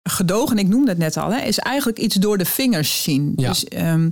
[0.04, 3.34] Gedogen, ik noemde het net al, hè, is eigenlijk iets door de vingers zien.
[3.36, 3.48] Ja.
[3.50, 4.10] Dus ehm,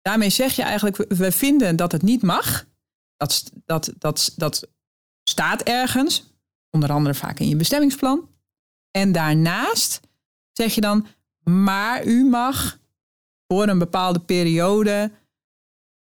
[0.00, 2.64] daarmee zeg je eigenlijk, we- vinden dat het niet mag.
[3.16, 4.68] Dat, dat, dat, dat
[5.30, 6.24] staat ergens,
[6.70, 8.28] onder andere vaak in je bestemmingsplan.
[8.90, 10.00] En daarnaast
[10.52, 11.06] zeg je dan,
[11.44, 12.78] maar u mag
[13.46, 15.10] voor een bepaalde periode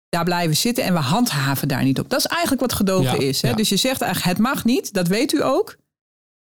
[0.10, 2.10] daar blijven zitten en we handhaven daar niet op.
[2.10, 3.42] Dat is eigenlijk wat gedogen Ja, is.
[3.42, 3.50] Hè?
[3.50, 3.56] ja.
[3.56, 5.78] Dus je zegt eigenlijk, het mag niet, dat weet u ook.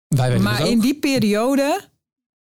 [0.08, 0.72] Wij weten Maar het ook.
[0.72, 1.88] in die periode,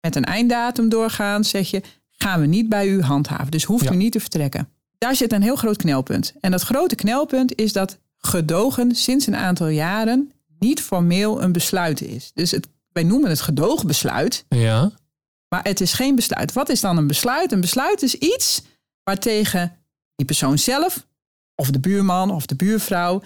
[0.06, 3.50] met een einddatum doorgaan, zeg je, gaan we niet bij u handhaven.
[3.50, 3.92] Dus hoeft Ja.
[3.92, 4.68] u niet te vertrekken.
[4.98, 6.32] Daar zit een heel groot knelpunt.
[6.40, 12.00] En dat grote knelpunt is dat gedogen sinds een aantal jaren niet formeel een besluit
[12.02, 12.30] is.
[12.34, 14.90] Dus het, wij noemen het gedoogbesluit, Ja.
[15.48, 16.52] maar het is geen besluit.
[16.52, 17.52] Wat is dan een besluit?
[17.52, 18.62] Een besluit is iets
[19.02, 19.72] waartegen
[20.16, 21.06] die persoon zelf,
[21.54, 23.22] of de buurman of de buurvrouw,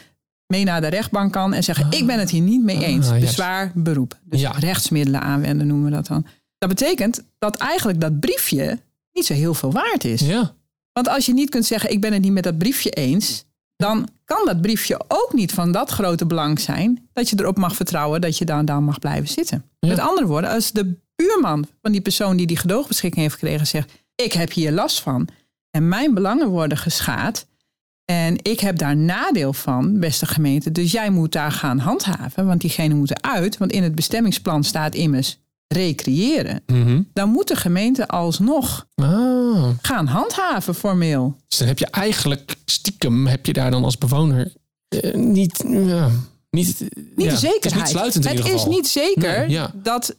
[0.47, 3.05] mee naar de rechtbank kan en zeggen: Ik ben het hier niet mee eens.
[3.07, 3.27] Ah, juist.
[3.27, 4.19] Bezwaar, beroep.
[4.25, 4.51] Dus Ja.
[4.51, 6.27] rechtsmiddelen aanwenden noemen we dat dan.
[6.61, 8.79] Dat betekent dat eigenlijk dat briefje
[9.12, 10.20] niet zo heel veel waard is.
[10.20, 10.55] Ja.
[10.92, 13.44] Want als je niet kunt zeggen: Ik ben het niet met dat briefje eens.
[13.77, 17.77] Dan kan dat briefje ook niet van dat grote belang zijn dat je erop mag
[17.77, 19.64] vertrouwen dat je dan, dan mag blijven zitten.
[19.79, 19.88] Ja.
[19.88, 23.92] Met andere woorden, als de buurman van die persoon die die gedoogbeschikking heeft gekregen zegt:
[24.14, 25.29] Ik heb hier last van
[25.70, 27.46] en mijn belangen worden geschaad
[28.05, 32.61] en ik heb daar nadeel van, beste gemeente, dus jij moet daar gaan handhaven, want
[32.61, 35.38] diegene moet eruit, want in het bestemmingsplan staat immers
[35.75, 36.63] recreëren.
[36.67, 37.03] Mhm.
[37.13, 39.69] Dan moet de gemeente alsnog Ah.
[39.83, 41.37] gaan handhaven formeel.
[41.49, 44.53] Dus dan heb je eigenlijk stiekem, heb je daar dan als bewoner
[44.89, 46.11] eh, niet, ja,
[46.51, 46.81] niet,
[47.17, 47.93] Niet ja, de zekerheid.
[47.93, 49.71] Het is niet Het is zeker Nee, ja.
[49.75, 50.17] dat,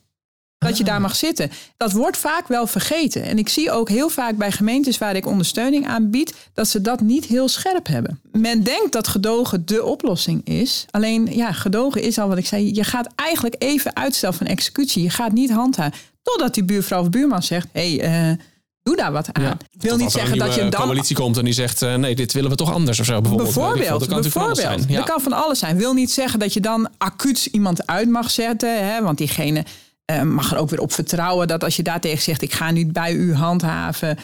[0.68, 1.52] dat je daar mag zitten.
[1.78, 3.24] Dat wordt vaak wel vergeten.
[3.24, 7.02] En ik zie ook heel vaak bij gemeentes waar ik ondersteuning aanbied, dat ze dat
[7.02, 8.22] niet heel scherp hebben.
[8.32, 10.86] Men denkt dat gedogen de oplossing is.
[10.92, 12.74] Alleen, ja, gedogen is al wat ik zei.
[12.74, 15.04] Je gaat eigenlijk even uitstel van executie.
[15.04, 16.00] Je gaat niet handhaven.
[16.24, 18.38] Totdat die buurvrouw of buurman zegt: hé, hey, eh,
[18.84, 19.44] doe daar wat aan.
[19.44, 19.58] Ja.
[19.72, 22.34] Ik wil niet zeggen dat je dan coalitie komt en die zegt, eh, nee, dit
[22.34, 23.22] willen we toch anders of zo.
[23.22, 23.54] Bijvoorbeeld.
[23.54, 24.84] Bijvoorbeeld, dat kan natuurlijk van alles zijn.
[24.88, 24.98] Ja.
[24.98, 25.78] Dat kan van alles zijn.
[25.78, 28.88] Wil niet zeggen dat je dan acuut iemand uit mag zetten.
[28.88, 29.66] Hè, want diegene
[30.20, 32.42] eh, mag er ook weer op vertrouwen dat als je daartegen zegt...
[32.42, 34.18] ik ga niet bij u handhaven,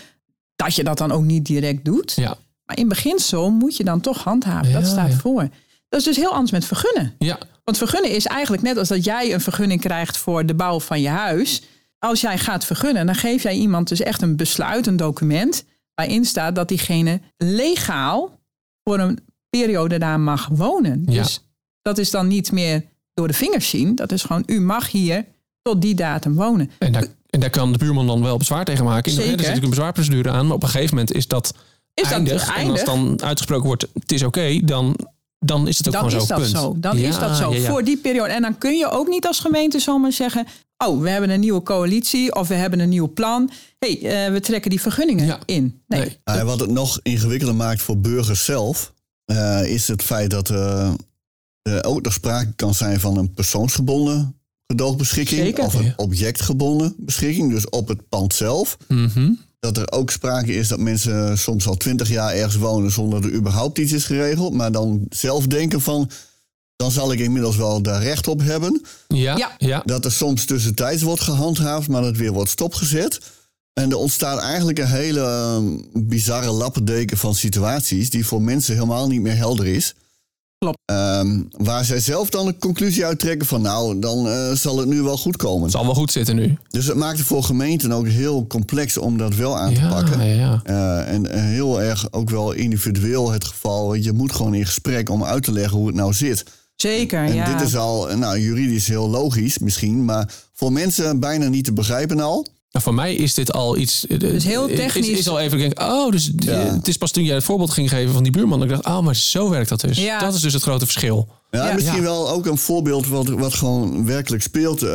[0.55, 2.13] dat je dat dan ook niet direct doet.
[2.15, 2.37] Ja.
[2.63, 4.69] Maar in beginsel moet je dan toch handhaven.
[4.69, 5.17] Ja, dat staat ja.
[5.17, 5.47] voor.
[5.89, 7.13] Dat is dus heel anders met vergunnen.
[7.19, 7.39] Ja.
[7.63, 11.01] Want vergunnen is eigenlijk net als dat jij een vergunning krijgt voor de bouw van
[11.01, 11.61] je huis.
[11.99, 15.65] Als jij gaat vergunnen, dan geef jij iemand dus echt een besluit, een document.
[15.93, 18.39] waarin staat dat diegene legaal
[18.83, 19.19] voor een
[19.49, 21.05] periode daar mag wonen.
[21.05, 21.43] Dus
[21.81, 23.95] dat is dan niet meer door de vingers zien.
[23.95, 25.25] Dat is gewoon, u mag hier
[25.71, 26.71] tot die datum wonen.
[26.79, 29.11] En daar, en daar kan de buurman dan wel bezwaar tegen maken.
[29.11, 29.37] In de- Zeker.
[29.39, 31.53] Er zit natuurlijk een bezwaarprocedure aan, maar op een gegeven moment is dat
[31.93, 32.33] Is dat eindig.
[32.33, 32.83] En als eindig?
[32.83, 34.95] dan uitgesproken wordt, het is oké, dan,
[35.39, 36.33] dan is het ook Dan gewoon is zo.
[36.35, 36.57] dat punt.
[36.57, 36.75] zo.
[36.77, 37.53] Dan Ja, is dat zo.
[37.53, 37.69] ja, ja.
[37.69, 38.33] Voor die periode.
[38.33, 40.45] En dan kun je ook niet als gemeente zomaar zeggen.
[40.85, 43.49] Oh, we hebben een nieuwe coalitie of we hebben een nieuw plan.
[43.79, 45.39] Hé, hey, eh, we trekken die vergunningen Ja.
[45.45, 45.81] in.
[45.87, 45.99] Nee.
[45.99, 46.17] Nee.
[46.23, 48.93] Ja, en wat het nog ingewikkelder maakt voor burgers zelf,
[49.25, 50.91] eh, is het feit dat eh,
[51.61, 54.36] er ook nog sprake kan zijn van een persoonsgebonden
[54.67, 55.63] gedoogbeschikking Zeker.
[55.63, 58.77] of een objectgebonden beschikking, dus op het pand zelf.
[58.87, 59.31] Mhm.
[59.59, 63.29] Dat er ook sprake is dat mensen soms al twintig jaar ergens wonen zonder dat
[63.29, 66.09] er überhaupt iets is geregeld, maar dan zelf denken van,
[66.75, 68.81] dan zal ik inmiddels wel daar recht op hebben.
[69.07, 69.51] Ja, Ja.
[69.57, 69.81] ja.
[69.85, 73.19] Dat er soms tussentijds wordt gehandhaafd, maar dat weer wordt stopgezet.
[73.73, 75.59] En er ontstaat eigenlijk een hele eh,
[76.03, 79.95] bizarre lappendeken van situaties die voor mensen helemaal niet meer helder is.
[80.59, 80.77] Klopt.
[80.85, 85.01] Ehm, waar zij zelf dan een conclusie uittrekken van nou, dan eh, zal het nu
[85.01, 85.61] wel goed komen.
[85.63, 86.57] Het zal wel goed zitten nu.
[86.69, 89.89] Dus het maakt het voor gemeenten ook heel complex om dat wel aan te Ja,
[89.89, 90.25] pakken.
[90.27, 90.61] ja, ja.
[90.63, 93.93] Eh, en eh, heel erg ook wel individueel het geval.
[93.93, 96.43] Je moet gewoon in gesprek om uit te leggen hoe het nou zit.
[96.75, 97.53] Zeker, En ja.
[97.57, 102.19] dit is al, nou, juridisch heel logisch misschien, maar voor mensen bijna niet te begrijpen
[102.19, 102.47] al.
[102.77, 104.05] Nou, voor mij is dit al iets.
[104.17, 105.07] Dus heel Is, technisch.
[105.07, 105.57] is al even.
[105.57, 106.51] Denk, oh, dus Ja.
[106.53, 108.59] het is pas toen jij het voorbeeld ging geven van die buurman.
[108.59, 109.97] Dat ik dacht, oh, maar zo werkt dat dus.
[109.97, 110.19] Ja.
[110.19, 111.27] Dat is dus het grote verschil.
[111.51, 111.73] Ja, Ja.
[111.73, 112.01] misschien Ja.
[112.01, 114.89] wel ook een voorbeeld wat, wat gewoon werkelijk speelt eh,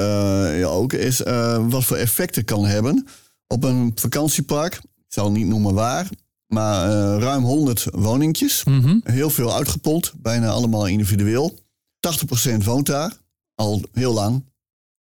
[0.59, 3.07] ja, ook, is eh, wat voor effecten kan hebben
[3.47, 4.75] op een vakantiepark.
[4.85, 6.09] Ik zal niet noemen waar,
[6.47, 8.65] maar eh, ruim 100 woningjes.
[8.65, 8.99] Mhm.
[9.05, 11.59] Heel veel uitgepompt, bijna allemaal individueel.
[12.01, 13.13] 80% woont daar,
[13.55, 14.45] al heel lang.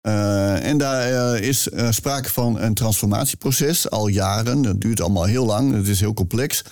[0.10, 4.62] Eh, en daar eh, is eh, sprake van een transformatieproces, al jaren.
[4.62, 6.64] Dat duurt allemaal heel lang, het is heel complex.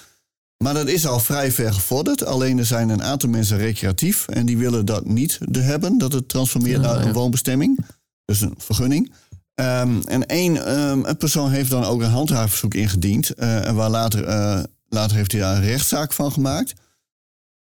[0.64, 2.26] Maar dat is al vrij ver gevorderd.
[2.26, 6.14] Alleen er zijn een aantal mensen recreatief en die willen dat niet de hebben, dat
[6.14, 7.86] het transformeert naar een woonbestemming.
[8.26, 9.14] Dus een vergunning.
[9.56, 13.30] Ehm, en één ehm, een persoon heeft dan ook een handhaafverzoek ingediend.
[13.30, 14.26] en waar later,
[14.90, 16.74] later heeft hij daar een rechtszaak van gemaakt.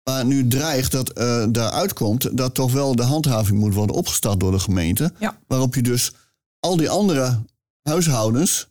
[0.05, 4.41] Maar nu dreigt dat eh daaruit komt dat toch wel de handhaving moet worden opgestart
[4.41, 5.13] door de gemeente.
[5.19, 5.39] Ja.
[5.47, 6.13] Waarop je dus
[6.61, 7.39] al die andere
[7.83, 8.69] huishoudens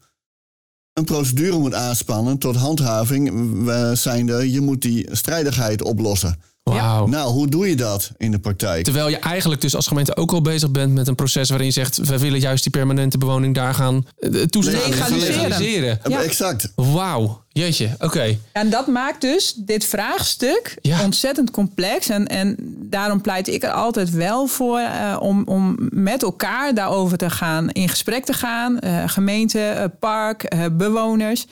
[0.93, 3.27] een procedure moet aanspannen tot handhaving.
[3.69, 6.41] eh, zijnde, je moet die strijdigheid oplossen.
[6.73, 7.08] Wauw.
[7.08, 8.84] Nou, hoe doe je dat in de praktijk?
[8.84, 11.73] Terwijl je eigenlijk dus als gemeente ook al bezig bent met een proces waarin je
[11.73, 14.89] zegt, we willen juist die permanente bewoning daar gaan eh, toestaan.
[14.89, 15.99] Legaliseren.
[16.08, 16.21] Ja.
[16.23, 16.71] Exact.
[16.75, 17.43] Wauw.
[17.51, 18.38] Jeetje, oké.
[18.51, 21.03] En dat maakt dus dit vraagstuk Ja.
[21.03, 22.10] ontzettend complex.
[22.10, 22.55] En, en
[22.89, 27.69] daarom pleit ik er altijd wel voor eh, om, om met elkaar daarover te gaan,
[27.69, 28.79] in gesprek te gaan.
[28.79, 31.45] eh, gemeente, eh, park, eh, bewoners.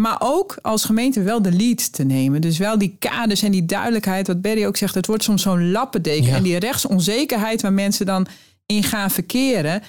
[0.00, 2.40] Maar ook als gemeente wel de lead te nemen.
[2.40, 4.26] Dus wel die kaders en die duidelijkheid.
[4.26, 6.26] Wat Berry ook zegt, het wordt soms zo'n lappendeken.
[6.26, 6.36] Ja.
[6.36, 8.26] En die rechtsonzekerheid waar mensen dan
[8.66, 9.82] in gaan verkeren.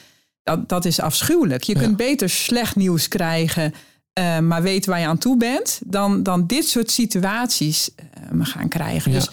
[0.44, 1.64] Dat, dat is afschuwelijk.
[1.64, 1.80] Je Ja.
[1.82, 3.74] kunt beter slecht nieuws krijgen.
[4.14, 5.80] eh, maar weten waar je aan toe bent.
[5.86, 8.06] Dan, dan dit soort situaties eh,
[8.40, 9.12] gaan krijgen.
[9.12, 9.18] Ja.
[9.18, 9.30] Dus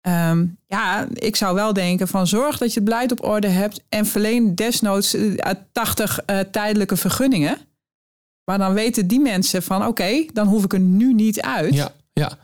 [0.00, 3.80] ehm, ja, ik zou wel denken van zorg dat je het beleid op orde hebt.
[3.88, 7.56] En verleen desnoods eh, 80 eh, tijdelijke vergunningen.
[8.50, 11.74] Maar dan weten die mensen van oké, dan hoef ik er nu niet uit.
[11.74, 12.38] Ja, ja.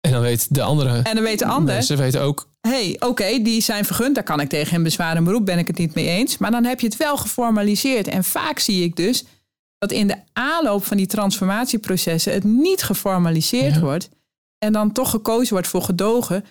[0.00, 3.60] En dan weet de andere En dan weten anderen, mensen weten ook, hey, oké, die
[3.60, 6.06] zijn vergund, daar kan ik tegen een bezwaar en beroep, ben ik het niet mee
[6.06, 6.38] eens.
[6.38, 8.08] Maar dan heb je het wel geformaliseerd.
[8.08, 9.24] En vaak zie ik dus
[9.78, 13.80] dat in de aanloop van die transformatieprocessen het niet geformaliseerd Ja.
[13.80, 14.08] wordt.
[14.58, 16.44] En dan toch gekozen wordt voor gedogen.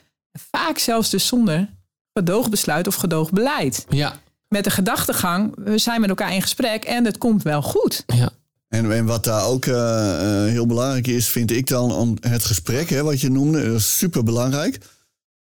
[0.51, 1.69] Vaak zelfs dus zonder
[2.13, 3.85] gedoogbesluit of gedoogbeleid.
[3.89, 4.13] ja,
[4.47, 8.03] Met de gedachtegang, we zijn met elkaar in gesprek en het komt wel goed.
[8.07, 8.29] ja,
[8.69, 12.43] En, en wat daar ook eh, eh, heel belangrijk is, vind ik dan om het
[12.45, 14.77] gesprek, hè, wat je noemde, is super belangrijk.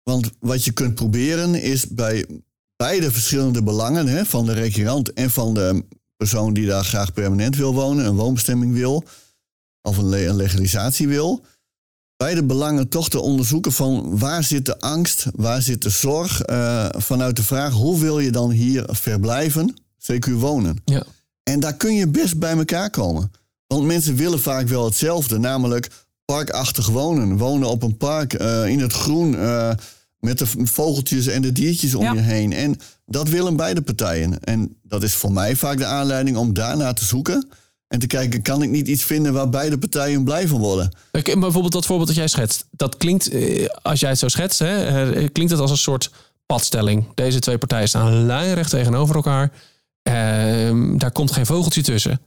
[0.03, 2.25] Want wat je kunt proberen is bij
[2.75, 5.83] beide verschillende belangen, hè, van de recreant en van de
[6.17, 9.03] persoon die daar graag permanent wil wonen, een woonbestemming wil,
[9.81, 11.45] of een, le- een legalisatie wil,
[12.17, 16.85] beide belangen toch te onderzoeken van waar zit de angst, waar zit de zorg, eh,
[16.91, 19.73] vanuit de vraag hoe wil je dan hier verblijven,
[20.11, 20.77] CQ wonen.
[20.85, 21.05] ja.
[21.51, 23.31] En daar kun je best bij elkaar komen.
[23.67, 25.89] Want mensen willen vaak wel hetzelfde, namelijk
[26.25, 27.37] parkachtig wonen.
[27.37, 29.71] Wonen op een park, eh, in het groen, eh,
[30.19, 32.13] met de vogeltjes en de diertjes om Ja.
[32.13, 32.53] je heen.
[32.53, 34.39] En dat willen beide partijen.
[34.39, 37.47] En dat is voor mij vaak de aanleiding om daarna te zoeken.
[37.87, 40.91] En te kijken, kan ik niet iets vinden waar beide partijen blij van worden?
[41.11, 42.65] Maar bijvoorbeeld dat voorbeeld dat jij schetst.
[42.71, 46.11] Dat klinkt, eh, als jij het zo schetst, hè, klinkt het als een soort
[46.45, 47.05] padstelling.
[47.15, 49.51] Deze twee partijen staan lijnrecht tegenover elkaar.
[50.05, 52.21] Ehm, daar komt geen vogeltje tussen.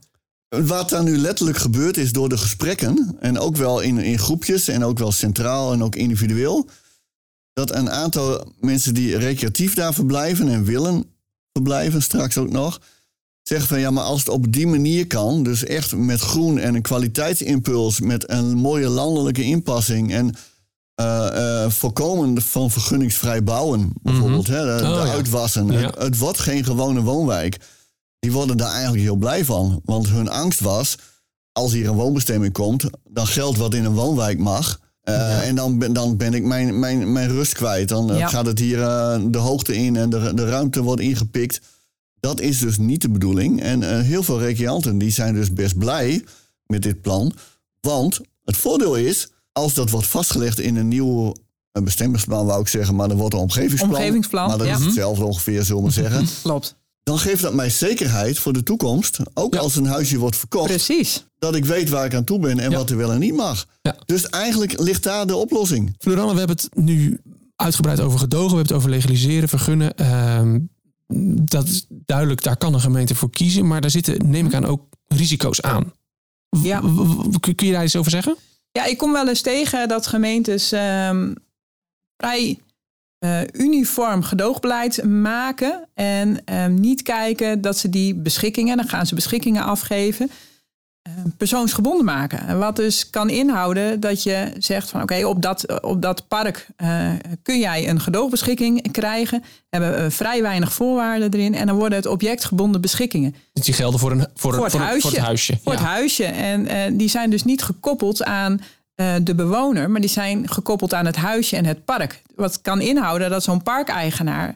[0.48, 4.68] Wat daar nu letterlijk gebeurt is door de gesprekken, en ook wel in, in groepjes
[4.68, 6.68] en ook wel centraal en ook individueel,
[7.52, 11.04] dat een aantal mensen die recreatief daar verblijven en willen
[11.52, 12.80] verblijven, straks ook nog,
[13.42, 16.74] zeggen van ja, maar als het op die manier kan, dus echt met groen en
[16.74, 20.34] een kwaliteitsimpuls, met een mooie landelijke inpassing en
[20.98, 25.12] eh, eh, voorkomen van vergunningsvrij bouwen, bijvoorbeeld, hè, de, Oh, de ja.
[25.12, 25.66] uitwassen.
[25.66, 25.78] Ja.
[25.78, 27.58] Het, het wordt geen gewone woonwijk.
[28.18, 29.80] Die worden daar eigenlijk heel blij van.
[29.84, 30.96] Want hun angst was,
[31.52, 34.80] als hier een woonbestemming komt, dan geldt wat in een woonwijk mag.
[35.00, 37.88] Eh, En dan ben, dan ben ik mijn, mijn, mijn rust kwijt.
[37.88, 38.78] Dan gaat het hier
[39.30, 41.60] de hoogte in en de, de ruimte wordt ingepikt.
[42.20, 43.62] Dat is dus niet de bedoeling.
[43.62, 46.24] En heel veel recreanten die zijn dus best blij
[46.66, 47.32] met dit plan.
[47.80, 49.28] Want het voordeel is,
[49.58, 51.34] als dat wordt vastgelegd in een nieuw
[51.72, 53.90] een bestemmingsplan, wou ik zeggen, maar dan wordt een omgevingsplan.
[53.94, 54.76] Omgevingsplan, Maar dat ja.
[54.76, 56.26] is hetzelfde ongeveer, zullen we zeggen.
[56.42, 56.76] Klopt.
[57.02, 59.18] Dan geeft dat mij zekerheid voor de toekomst.
[59.34, 59.60] Ook Ja.
[59.60, 60.66] als een huisje wordt verkocht.
[60.66, 61.26] Precies.
[61.38, 62.76] Dat ik weet waar ik aan toe ben en Ja.
[62.76, 63.66] wat er wel en niet mag.
[63.82, 63.96] Ja.
[64.06, 65.94] Dus eigenlijk ligt daar de oplossing.
[65.98, 67.20] Floranne, we hebben het nu
[67.56, 68.50] uitgebreid over gedogen.
[68.50, 69.94] We hebben het over legaliseren, vergunnen.
[69.96, 70.58] Ehm,
[71.44, 73.66] dat is duidelijk, daar kan een gemeente voor kiezen.
[73.66, 75.92] Maar daar zitten, neem ik aan, ook risico's aan.
[76.62, 76.80] Ja.
[77.40, 78.36] kun je daar iets over zeggen?
[78.72, 81.34] Ja, ik kom wel eens tegen dat gemeentes ehm,
[82.16, 82.58] vrij
[83.18, 89.14] eh, uniform gedoogbeleid maken en ehm, niet kijken dat ze die beschikkingen, dan gaan ze
[89.14, 90.30] beschikkingen afgeven,
[91.36, 92.46] persoonsgebonden maken.
[92.46, 96.66] En Wat dus kan inhouden dat je zegt van oké, op, dat, op dat park
[96.76, 97.08] eh,
[97.42, 102.06] kun jij een gedoogbeschikking krijgen, hebben we vrij weinig voorwaarden erin en dan worden het
[102.06, 103.34] objectgebonden beschikkingen.
[103.52, 105.00] Dus die gelden voor, een, voor, Voor een- het huisje.
[105.00, 105.58] Voor het huisje.
[105.62, 105.78] Voor Ja.
[105.78, 106.24] het huisje.
[106.24, 108.60] En eh, die zijn dus niet gekoppeld aan
[108.94, 112.22] eh, de bewoner, maar die zijn gekoppeld aan het huisje en het park.
[112.34, 114.54] Wat kan inhouden dat zo'n parkeigenaar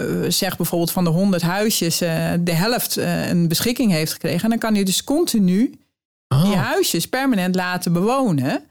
[0.00, 4.42] eh, zegt bijvoorbeeld van de 100 huisjes eh, de helft eh, een beschikking heeft gekregen.
[4.42, 5.74] En dan kan hij dus continu
[6.28, 8.62] Oh, die huisjes permanent laten bewonen.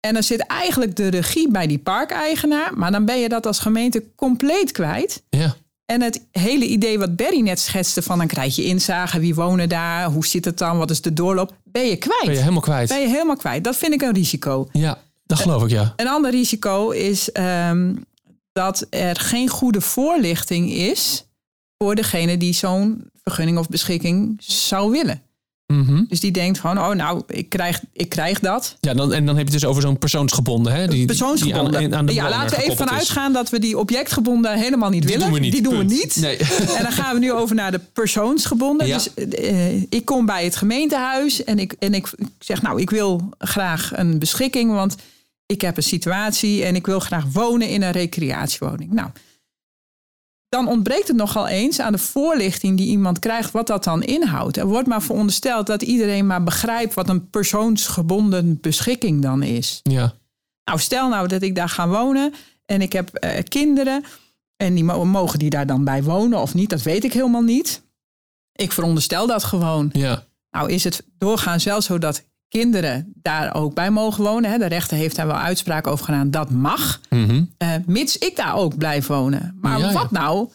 [0.00, 3.58] En dan zit eigenlijk de regie bij die parkeigenaar, maar dan ben je dat als
[3.58, 5.22] gemeente compleet kwijt.
[5.30, 5.56] ja.
[5.92, 9.68] En het hele idee wat Berry net schetste van dan krijg je inzage, wie wonen
[9.68, 12.24] daar, hoe zit het dan, wat is de doorloop, ben je kwijt.
[12.24, 12.88] Ben je helemaal kwijt.
[12.88, 13.64] Ben je helemaal kwijt.
[13.64, 14.68] Dat vind ik een risico.
[14.72, 15.92] Ja, dat geloof ik, ja.
[15.96, 17.94] Een ander risico is ehm,
[18.58, 21.24] dat er geen goede voorlichting is
[21.76, 25.22] voor degene die zo'n vergunning of beschikking zou willen.
[25.66, 26.04] Mhm.
[26.08, 28.76] Dus die denkt van, oh nou, ik krijg, ik krijg dat.
[28.80, 30.72] ja dan, en dan heb je het dus over zo'n persoonsgebonden.
[30.72, 30.86] Hè?
[30.86, 31.78] Die, Persoonsgebonden.
[31.78, 33.02] Die aan, aan de ja, laten we even gekoppeld van is.
[33.08, 35.26] uitgaan dat we die objectgebonden helemaal niet Die willen.
[35.26, 35.52] doen we niet.
[35.52, 35.90] Die doen punt.
[35.90, 36.16] we niet.
[36.16, 36.36] Nee.
[36.76, 38.86] En dan gaan we nu over naar de persoonsgebonden.
[38.86, 38.94] Ja.
[38.96, 43.28] Dus eh, ik kom bij het gemeentehuis en, ik, en ik zeg, nou, ik wil
[43.38, 44.96] graag een beschikking, want
[45.52, 48.92] ik heb een situatie en ik wil graag wonen in een recreatiewoning.
[48.92, 49.10] Nou,
[50.48, 54.56] dan ontbreekt het nogal eens aan de voorlichting die iemand krijgt wat dat dan inhoudt.
[54.56, 59.80] Er wordt maar verondersteld dat iedereen maar begrijpt wat een persoonsgebonden beschikking dan is.
[59.82, 60.14] Ja.
[60.64, 62.34] Nou, stel nou dat ik daar ga wonen
[62.64, 64.04] en ik heb eh, kinderen
[64.56, 67.42] en die mo- mogen die daar dan bij wonen of niet, dat weet ik helemaal
[67.42, 67.82] niet.
[68.52, 69.90] Ik veronderstel dat gewoon.
[69.92, 70.26] Ja.
[70.50, 74.50] Nou is het doorgaans wel zo dat kinderen daar ook bij mogen wonen.
[74.50, 74.58] Hè.
[74.58, 77.00] De rechter heeft daar wel uitspraak over gedaan, dat mag.
[77.10, 77.44] Mhm.
[77.58, 79.58] Eh, mits ik daar ook blijf wonen.
[79.60, 79.92] Maar Ja, ja.
[79.92, 80.48] wat nou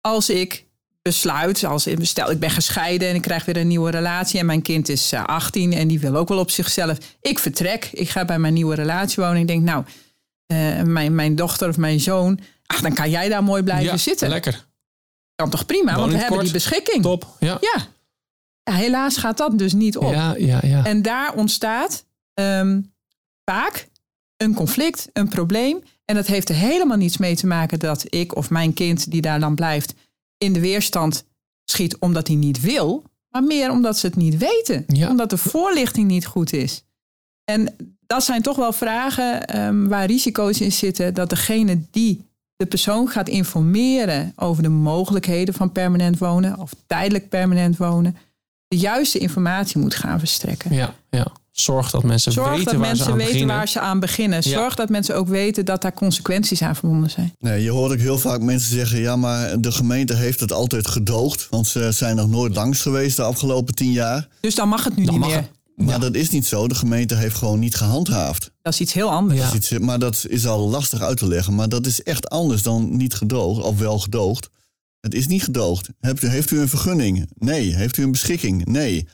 [0.00, 0.66] als ik
[1.02, 4.62] besluit, als stel ik ben gescheiden en ik krijg weer een nieuwe relatie en mijn
[4.62, 6.98] kind is eh, 18 en die wil ook wel op zichzelf.
[7.20, 9.40] Ik vertrek, ik ga bij mijn nieuwe relatie wonen.
[9.40, 9.84] Ik denk, nou,
[10.46, 13.96] eh, mijn, mijn dochter of mijn zoon, ach, dan kan jij daar mooi blijven ja,
[13.96, 14.28] zitten.
[14.28, 14.66] lekker.
[15.34, 17.02] Kan toch prima, want we hebben die beschikking.
[17.02, 17.36] Top.
[17.40, 17.58] Ja.
[17.60, 17.86] Ja.
[18.72, 20.12] Helaas gaat dat dus niet op.
[20.12, 20.84] Ja, ja, ja.
[20.84, 22.04] En daar ontstaat
[22.34, 22.80] ehm,
[23.44, 23.88] vaak
[24.36, 25.82] een conflict, een probleem.
[26.04, 29.20] En dat heeft er helemaal niets mee te maken dat ik of mijn kind die
[29.20, 29.94] daar dan blijft
[30.38, 31.24] in de weerstand
[31.64, 33.04] schiet omdat hij niet wil.
[33.28, 34.84] Maar meer omdat ze het niet weten.
[34.86, 35.08] Ja.
[35.08, 36.84] Omdat de voorlichting niet goed is.
[37.44, 37.76] En
[38.06, 41.14] dat zijn toch wel vragen ehm, waar risico's in zitten.
[41.14, 42.26] Dat degene die
[42.56, 48.16] de persoon gaat informeren over de mogelijkheden van permanent wonen of tijdelijk permanent wonen,
[48.68, 50.74] de juiste informatie moet gaan verstrekken.
[50.74, 51.26] ja, ja.
[51.50, 53.56] Zorg dat mensen Zorg weten dat waar mensen ze aan weten beginnen.
[53.56, 54.38] waar ze aan beginnen.
[54.44, 54.50] Ja.
[54.50, 57.34] Zorg dat mensen ook weten dat daar consequenties aan verbonden zijn.
[57.38, 60.86] Nee, je hoort ook heel vaak mensen zeggen: ja, maar de gemeente heeft het altijd
[60.86, 61.46] gedoogd.
[61.50, 64.28] Want ze zijn nog nooit langs geweest de afgelopen tien jaar.
[64.40, 65.36] Dus dan mag het nu Dan niet meer.
[65.36, 65.50] het.
[65.76, 66.68] Maar dat is niet zo.
[66.68, 68.50] De gemeente heeft gewoon niet gehandhaafd.
[68.62, 69.38] Dat is iets heel anders.
[69.38, 69.44] Ja.
[69.44, 71.54] Dat is iets- maar dat is al lastig uit te leggen.
[71.54, 74.48] Maar dat is echt anders dan niet gedoogd, of wel gedoogd.
[75.00, 75.88] Het is niet gedoogd.
[76.22, 77.28] U, heeft u een vergunning?
[77.34, 77.74] Nee.
[77.74, 78.64] Heeft u een beschikking?
[78.64, 79.08] Nee.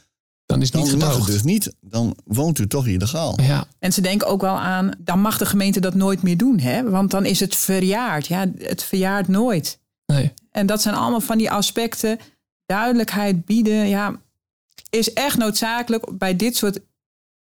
[0.46, 1.32] Dan is het Dan niet mag het gedoogd.
[1.32, 1.74] dus niet.
[1.80, 3.40] Dan woont u toch illegaal.
[3.40, 6.58] Ja, En ze denken ook wel aan, dan mag de gemeente dat nooit meer doen.
[6.58, 6.90] Hè?
[6.90, 8.26] Want dan is het verjaard.
[8.26, 9.78] Ja, het verjaart nooit.
[10.06, 10.32] nee.
[10.50, 12.18] En dat zijn allemaal van die aspecten.
[12.66, 14.20] Duidelijkheid bieden, ja,
[14.90, 16.80] is echt noodzakelijk bij dit soort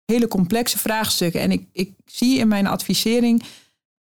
[0.05, 1.41] hele complexe vraagstukken.
[1.41, 3.43] En ik, ik zie in mijn advisering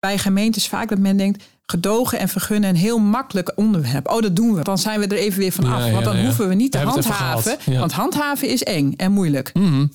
[0.00, 4.08] bij gemeentes vaak dat men denkt, gedogen en vergunnen een heel makkelijk onderwerp.
[4.08, 4.62] Oh, dat doen we.
[4.62, 5.84] Dan zijn we er even weer van af.
[5.84, 6.24] ja, want dan ja.
[6.24, 7.58] hoeven we niet te We handhaven.
[7.66, 9.50] Want handhaven is eng en moeilijk.
[9.54, 9.87] Mhm.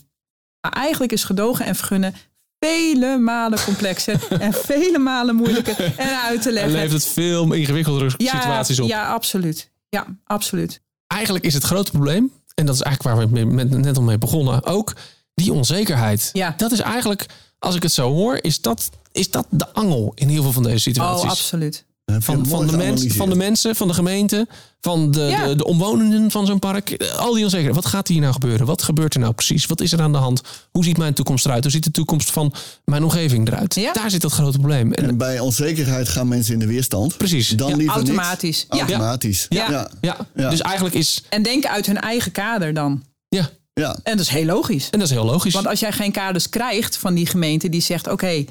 [0.61, 2.15] Maar eigenlijk is gedogen en vergunnen
[2.59, 6.71] vele malen complexer en vele malen moeilijker en uit te En leggen.
[6.71, 8.87] levert het veel ingewikkeldere situaties op.
[8.87, 9.71] Ja, absoluut.
[9.89, 10.81] Ja, absoluut.
[11.07, 14.65] Eigenlijk is het grote probleem, en dat is eigenlijk waar we net al mee begonnen,
[14.65, 14.93] ook
[15.33, 16.29] die onzekerheid.
[16.33, 16.53] Ja.
[16.57, 17.25] Dat is eigenlijk,
[17.63, 20.63] als ik het zo hoor, is dat, is dat de angel in heel veel van
[20.63, 21.23] deze situaties.
[21.23, 21.85] Oh, absoluut.
[22.05, 23.15] Van, van, de mens, geanalyseerd.
[23.15, 24.47] van de mensen, van de gemeente,
[24.81, 25.47] van de, Ja.
[25.47, 27.03] de, de omwonenden van zo'n park.
[27.17, 27.75] Al die onzekerheid.
[27.75, 28.65] Wat gaat hier nou gebeuren?
[28.65, 29.65] Wat gebeurt er nou precies?
[29.65, 30.41] Wat is er aan de hand?
[30.71, 31.63] Hoe ziet mijn toekomst eruit?
[31.63, 32.53] Hoe ziet de toekomst van
[32.85, 33.75] mijn omgeving eruit?
[33.75, 33.93] Ja.
[33.93, 34.93] Daar zit dat grote probleem.
[34.93, 37.17] En, En bij onzekerheid gaan mensen in de weerstand.
[37.17, 37.49] Precies.
[37.49, 38.65] Dan Ja, liever automatisch.
[38.69, 38.81] Niks.
[38.81, 38.89] Ja.
[38.93, 39.45] Automatisch.
[39.49, 39.69] Ja.
[39.71, 39.89] Ja.
[40.01, 40.17] ja.
[40.35, 40.49] Ja.
[40.49, 41.23] dus eigenlijk is...
[41.29, 43.03] En denken uit hun eigen kader dan.
[43.29, 43.95] Ja, Ja.
[44.03, 44.89] En dat is heel logisch.
[44.89, 45.53] en dat is heel logisch.
[45.53, 48.45] Want als jij geen kaders krijgt van die gemeente die zegt: oké,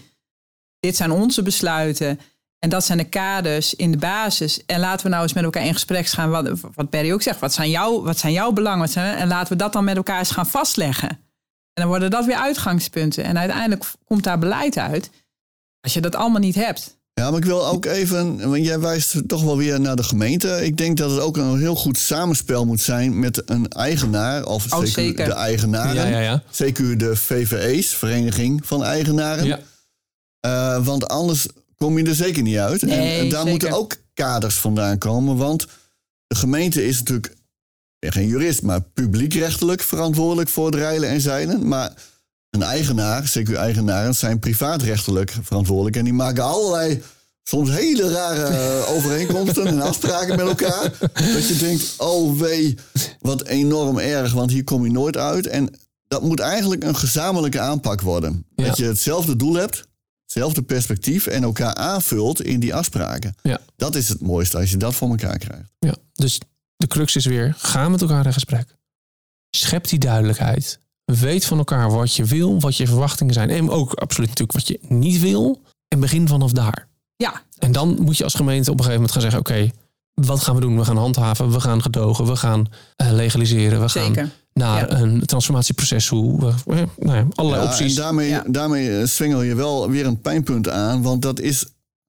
[0.81, 2.21] dit zijn onze besluiten.
[2.59, 4.67] En dat zijn de kaders in de basis.
[4.67, 6.31] En laten we nou eens met elkaar in gesprek gaan.
[6.31, 7.41] Wat, wat Perry ook zegt.
[7.41, 8.79] Wat zijn, jouw, wat zijn jouw belangen?
[8.81, 11.09] Wat zijn, en laten we dat dan met elkaar eens gaan vastleggen.
[11.09, 11.19] En
[11.83, 13.25] dan worden dat weer uitgangspunten.
[13.25, 15.11] En uiteindelijk komt daar beleid uit.
[15.81, 17.01] Als je dat allemaal niet hebt.
[17.15, 20.65] Ja, maar ik wil ook even, want jij wijst toch wel weer naar de gemeente.
[20.65, 24.73] Ik denk dat het ook een heel goed samenspel moet zijn met een eigenaar, of
[24.73, 25.25] Oh, zeker.
[25.25, 25.95] de eigenaren.
[26.11, 26.43] Ja, ja, ja.
[26.53, 29.45] CQ de VVE's, Vereniging van Eigenaren.
[29.47, 29.61] Ja.
[30.41, 31.47] Eh, want anders
[31.77, 32.83] kom je er zeker niet uit.
[32.83, 33.51] Nee, en, en daar zeker.
[33.51, 35.37] moeten ook kaders vandaan komen.
[35.37, 35.67] Want
[36.27, 37.37] de gemeente is natuurlijk, ik
[37.99, 41.69] ben geen jurist, maar publiekrechtelijk verantwoordelijk voor het rijden en zeilen.
[41.69, 41.93] Maar
[42.53, 45.97] een eigenaar, CQ-eigenaren, zijn privaatrechtelijk verantwoordelijk.
[45.97, 47.03] En die maken allerlei,
[47.43, 50.93] soms hele rare eh, overeenkomsten en afspraken met elkaar.
[51.35, 52.79] Dat je denkt, oh wee,
[53.21, 55.47] wat enorm erg, want hier kom je nooit uit.
[55.47, 55.75] En
[56.09, 58.47] dat moet eigenlijk een gezamenlijke aanpak worden.
[58.55, 58.65] Ja.
[58.65, 59.85] Dat je hetzelfde doel hebt,
[60.23, 63.35] hetzelfde perspectief en elkaar aanvult in die afspraken.
[63.43, 63.61] Ja.
[63.77, 65.73] Dat is het mooiste als je dat voor elkaar krijgt.
[65.79, 66.41] Ja, dus
[66.77, 68.77] de crux is weer, ga met elkaar in gesprek.
[69.51, 70.81] Schep die duidelijkheid.
[71.05, 73.51] Weet van elkaar wat je wil, wat je verwachtingen zijn.
[73.51, 75.61] En ook absoluut natuurlijk wat je niet wil.
[75.89, 76.89] En begin vanaf daar.
[77.17, 79.41] Ja, En dan moet je als gemeente op een gegeven moment gaan zeggen...
[79.41, 79.71] oké,
[80.15, 80.77] wat gaan we doen?
[80.79, 83.81] We gaan handhaven, we gaan gedogen, we gaan eh, legaliseren.
[83.81, 84.31] We gaan zeker.
[84.53, 84.99] naar Ja.
[85.01, 86.41] een transformatieproces toe.
[86.41, 87.97] We- eh, nou ja, allerlei Ja, opties.
[87.97, 88.45] En daarmee, Ja.
[88.47, 91.03] daarmee eh, zwengel je wel weer een pijnpunt aan.
[91.03, 91.65] Want dat is,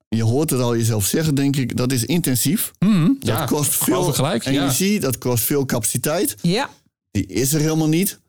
[0.09, 2.71] je hoort het al jezelf zeggen, denk ik, dat is intensief.
[2.79, 4.43] Hmm, Dat ja, kost veel gelijk.
[4.43, 4.51] Ja.
[4.51, 6.35] energie, dat kost veel capaciteit.
[6.41, 6.69] Ja,
[7.11, 8.19] Die is er helemaal niet.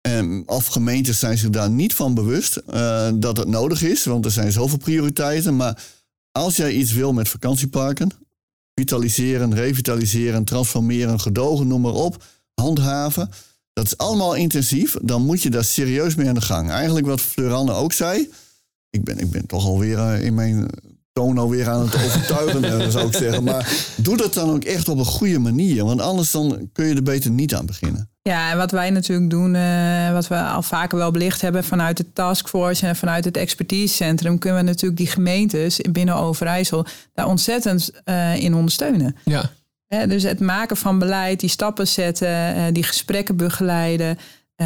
[0.00, 4.24] En of gemeentes zijn zich daar niet van bewust eh, dat het nodig is, want
[4.24, 5.56] er zijn zoveel prioriteiten.
[5.56, 5.82] Maar
[6.32, 8.10] als jij iets wil met vakantieparken,
[8.74, 12.24] vitaliseren, revitaliseren, transformeren, gedogen, noem maar op,
[12.54, 13.30] handhaven,
[13.72, 16.70] dat is allemaal intensief, dan moet je daar serieus mee aan de gang.
[16.70, 18.30] Eigenlijk wat Fleuranne ook zei,
[18.90, 20.68] ik ben, ik ben toch alweer eh, in mijn
[21.12, 23.44] toon alweer aan het overtuigen, eh, zou ik zeggen.
[23.44, 26.94] Maar doe dat dan ook echt op een goede manier, want anders dan kun je
[26.94, 28.10] er beter niet aan beginnen.
[28.30, 31.96] Ja, en wat wij natuurlijk doen, eh, wat we al vaker wel belicht hebben vanuit
[31.96, 37.90] de taskforce en vanuit het expertisecentrum, kunnen we natuurlijk die gemeentes binnen Overijssel daar ontzettend
[38.04, 39.16] eh, in ondersteunen.
[39.24, 44.18] Ja, dus het maken van beleid, die stappen zetten, eh, die gesprekken begeleiden.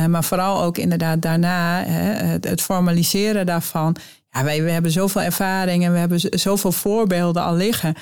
[0.08, 3.96] maar vooral ook inderdaad daarna het, het formaliseren daarvan.
[4.30, 7.94] Ja, wij we hebben zoveel ervaring en we hebben zoveel voorbeelden al liggen.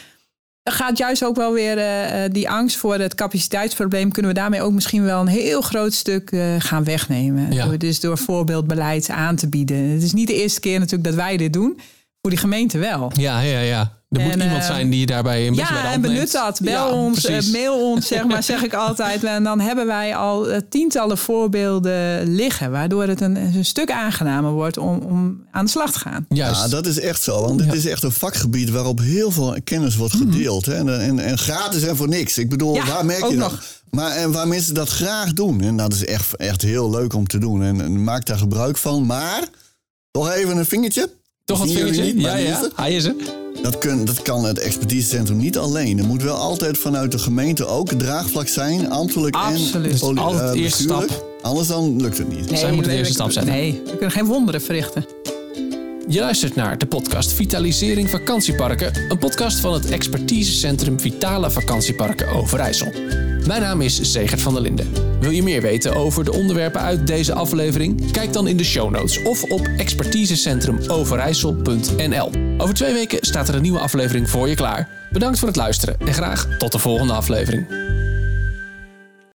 [0.64, 4.12] Gaat juist ook wel weer eh, eh, die angst voor het capaciteitsprobleem.
[4.12, 7.52] Kunnen we daarmee ook misschien wel een heel groot stuk eh, gaan wegnemen.
[7.52, 7.64] Ja.
[7.64, 9.76] Door- Dus door voorbeeldbeleid aan te bieden.
[9.90, 11.80] Het is niet de eerste keer natuurlijk dat wij dit doen.
[12.20, 13.10] Voor die gemeente wel.
[13.14, 13.58] ja, ja.
[13.60, 14.01] ja.
[14.12, 16.00] Er moet En, iemand eh, zijn die je daarbij een beetje bij de Ja, en
[16.00, 16.32] benut neemt.
[16.32, 16.60] dat.
[16.62, 17.46] Bel Ja, ons, precies.
[17.46, 19.24] eh, mail ons, zeg maar, zeg ik altijd.
[19.24, 22.70] En dan hebben wij al eh, tientallen voorbeelden liggen.
[22.70, 26.26] Waardoor het een, een stuk aangenamer wordt om, om aan de slag te gaan.
[26.28, 26.62] Juist.
[26.62, 27.40] Ja, dat is echt zo.
[27.40, 30.66] Want het is echt een vakgebied waarop heel veel kennis wordt gedeeld.
[30.66, 30.74] Hè?
[30.74, 32.38] En, en, en gratis en voor niks.
[32.38, 32.86] Ik bedoel, Mhm.
[32.86, 33.50] Ja, waar merk je dat?
[33.50, 33.62] nog.
[33.90, 35.60] Maar en waar mensen dat graag doen.
[35.60, 37.62] En dat is echt, echt heel leuk om te doen.
[37.62, 39.06] En, en maak daar gebruik van.
[39.06, 39.42] Maar,
[40.10, 41.10] toch even een vingertje.
[41.44, 42.02] Toch jullie vingertje?
[42.02, 42.60] niet, ja, ja.
[42.60, 42.68] is.
[42.74, 43.14] Hij is er.
[43.62, 45.98] Dat, kun, dat kan het expertisecentrum niet alleen.
[45.98, 48.90] Er moet wel altijd vanuit de gemeente ook draagvlak zijn.
[48.90, 49.92] Ambtelijk Absoluut.
[49.92, 51.12] en poli- altijd eh, de eerste bestuurlijk.
[51.12, 51.30] stap.
[51.42, 52.58] Anders dan lukt het niet.
[52.58, 53.52] Zij moeten de eerste stap zetten.
[53.52, 55.04] Nee, we kunnen geen wonderen verrichten.
[56.08, 62.92] Je luistert naar de podcast Vitalisering Vakantieparken, een podcast van het expertisecentrum Vitale Vakantieparken Overijssel.
[63.46, 64.92] Mijn naam is Zegert van der Linden.
[65.20, 68.10] Wil je meer weten over de onderwerpen uit deze aflevering?
[68.10, 72.30] Kijk dan in de show notes of op expertisecentrumoverijssel.nl.
[72.58, 74.88] Over twee weken staat er een nieuwe aflevering voor je klaar.
[75.10, 77.66] Bedankt voor het luisteren en graag tot de volgende aflevering.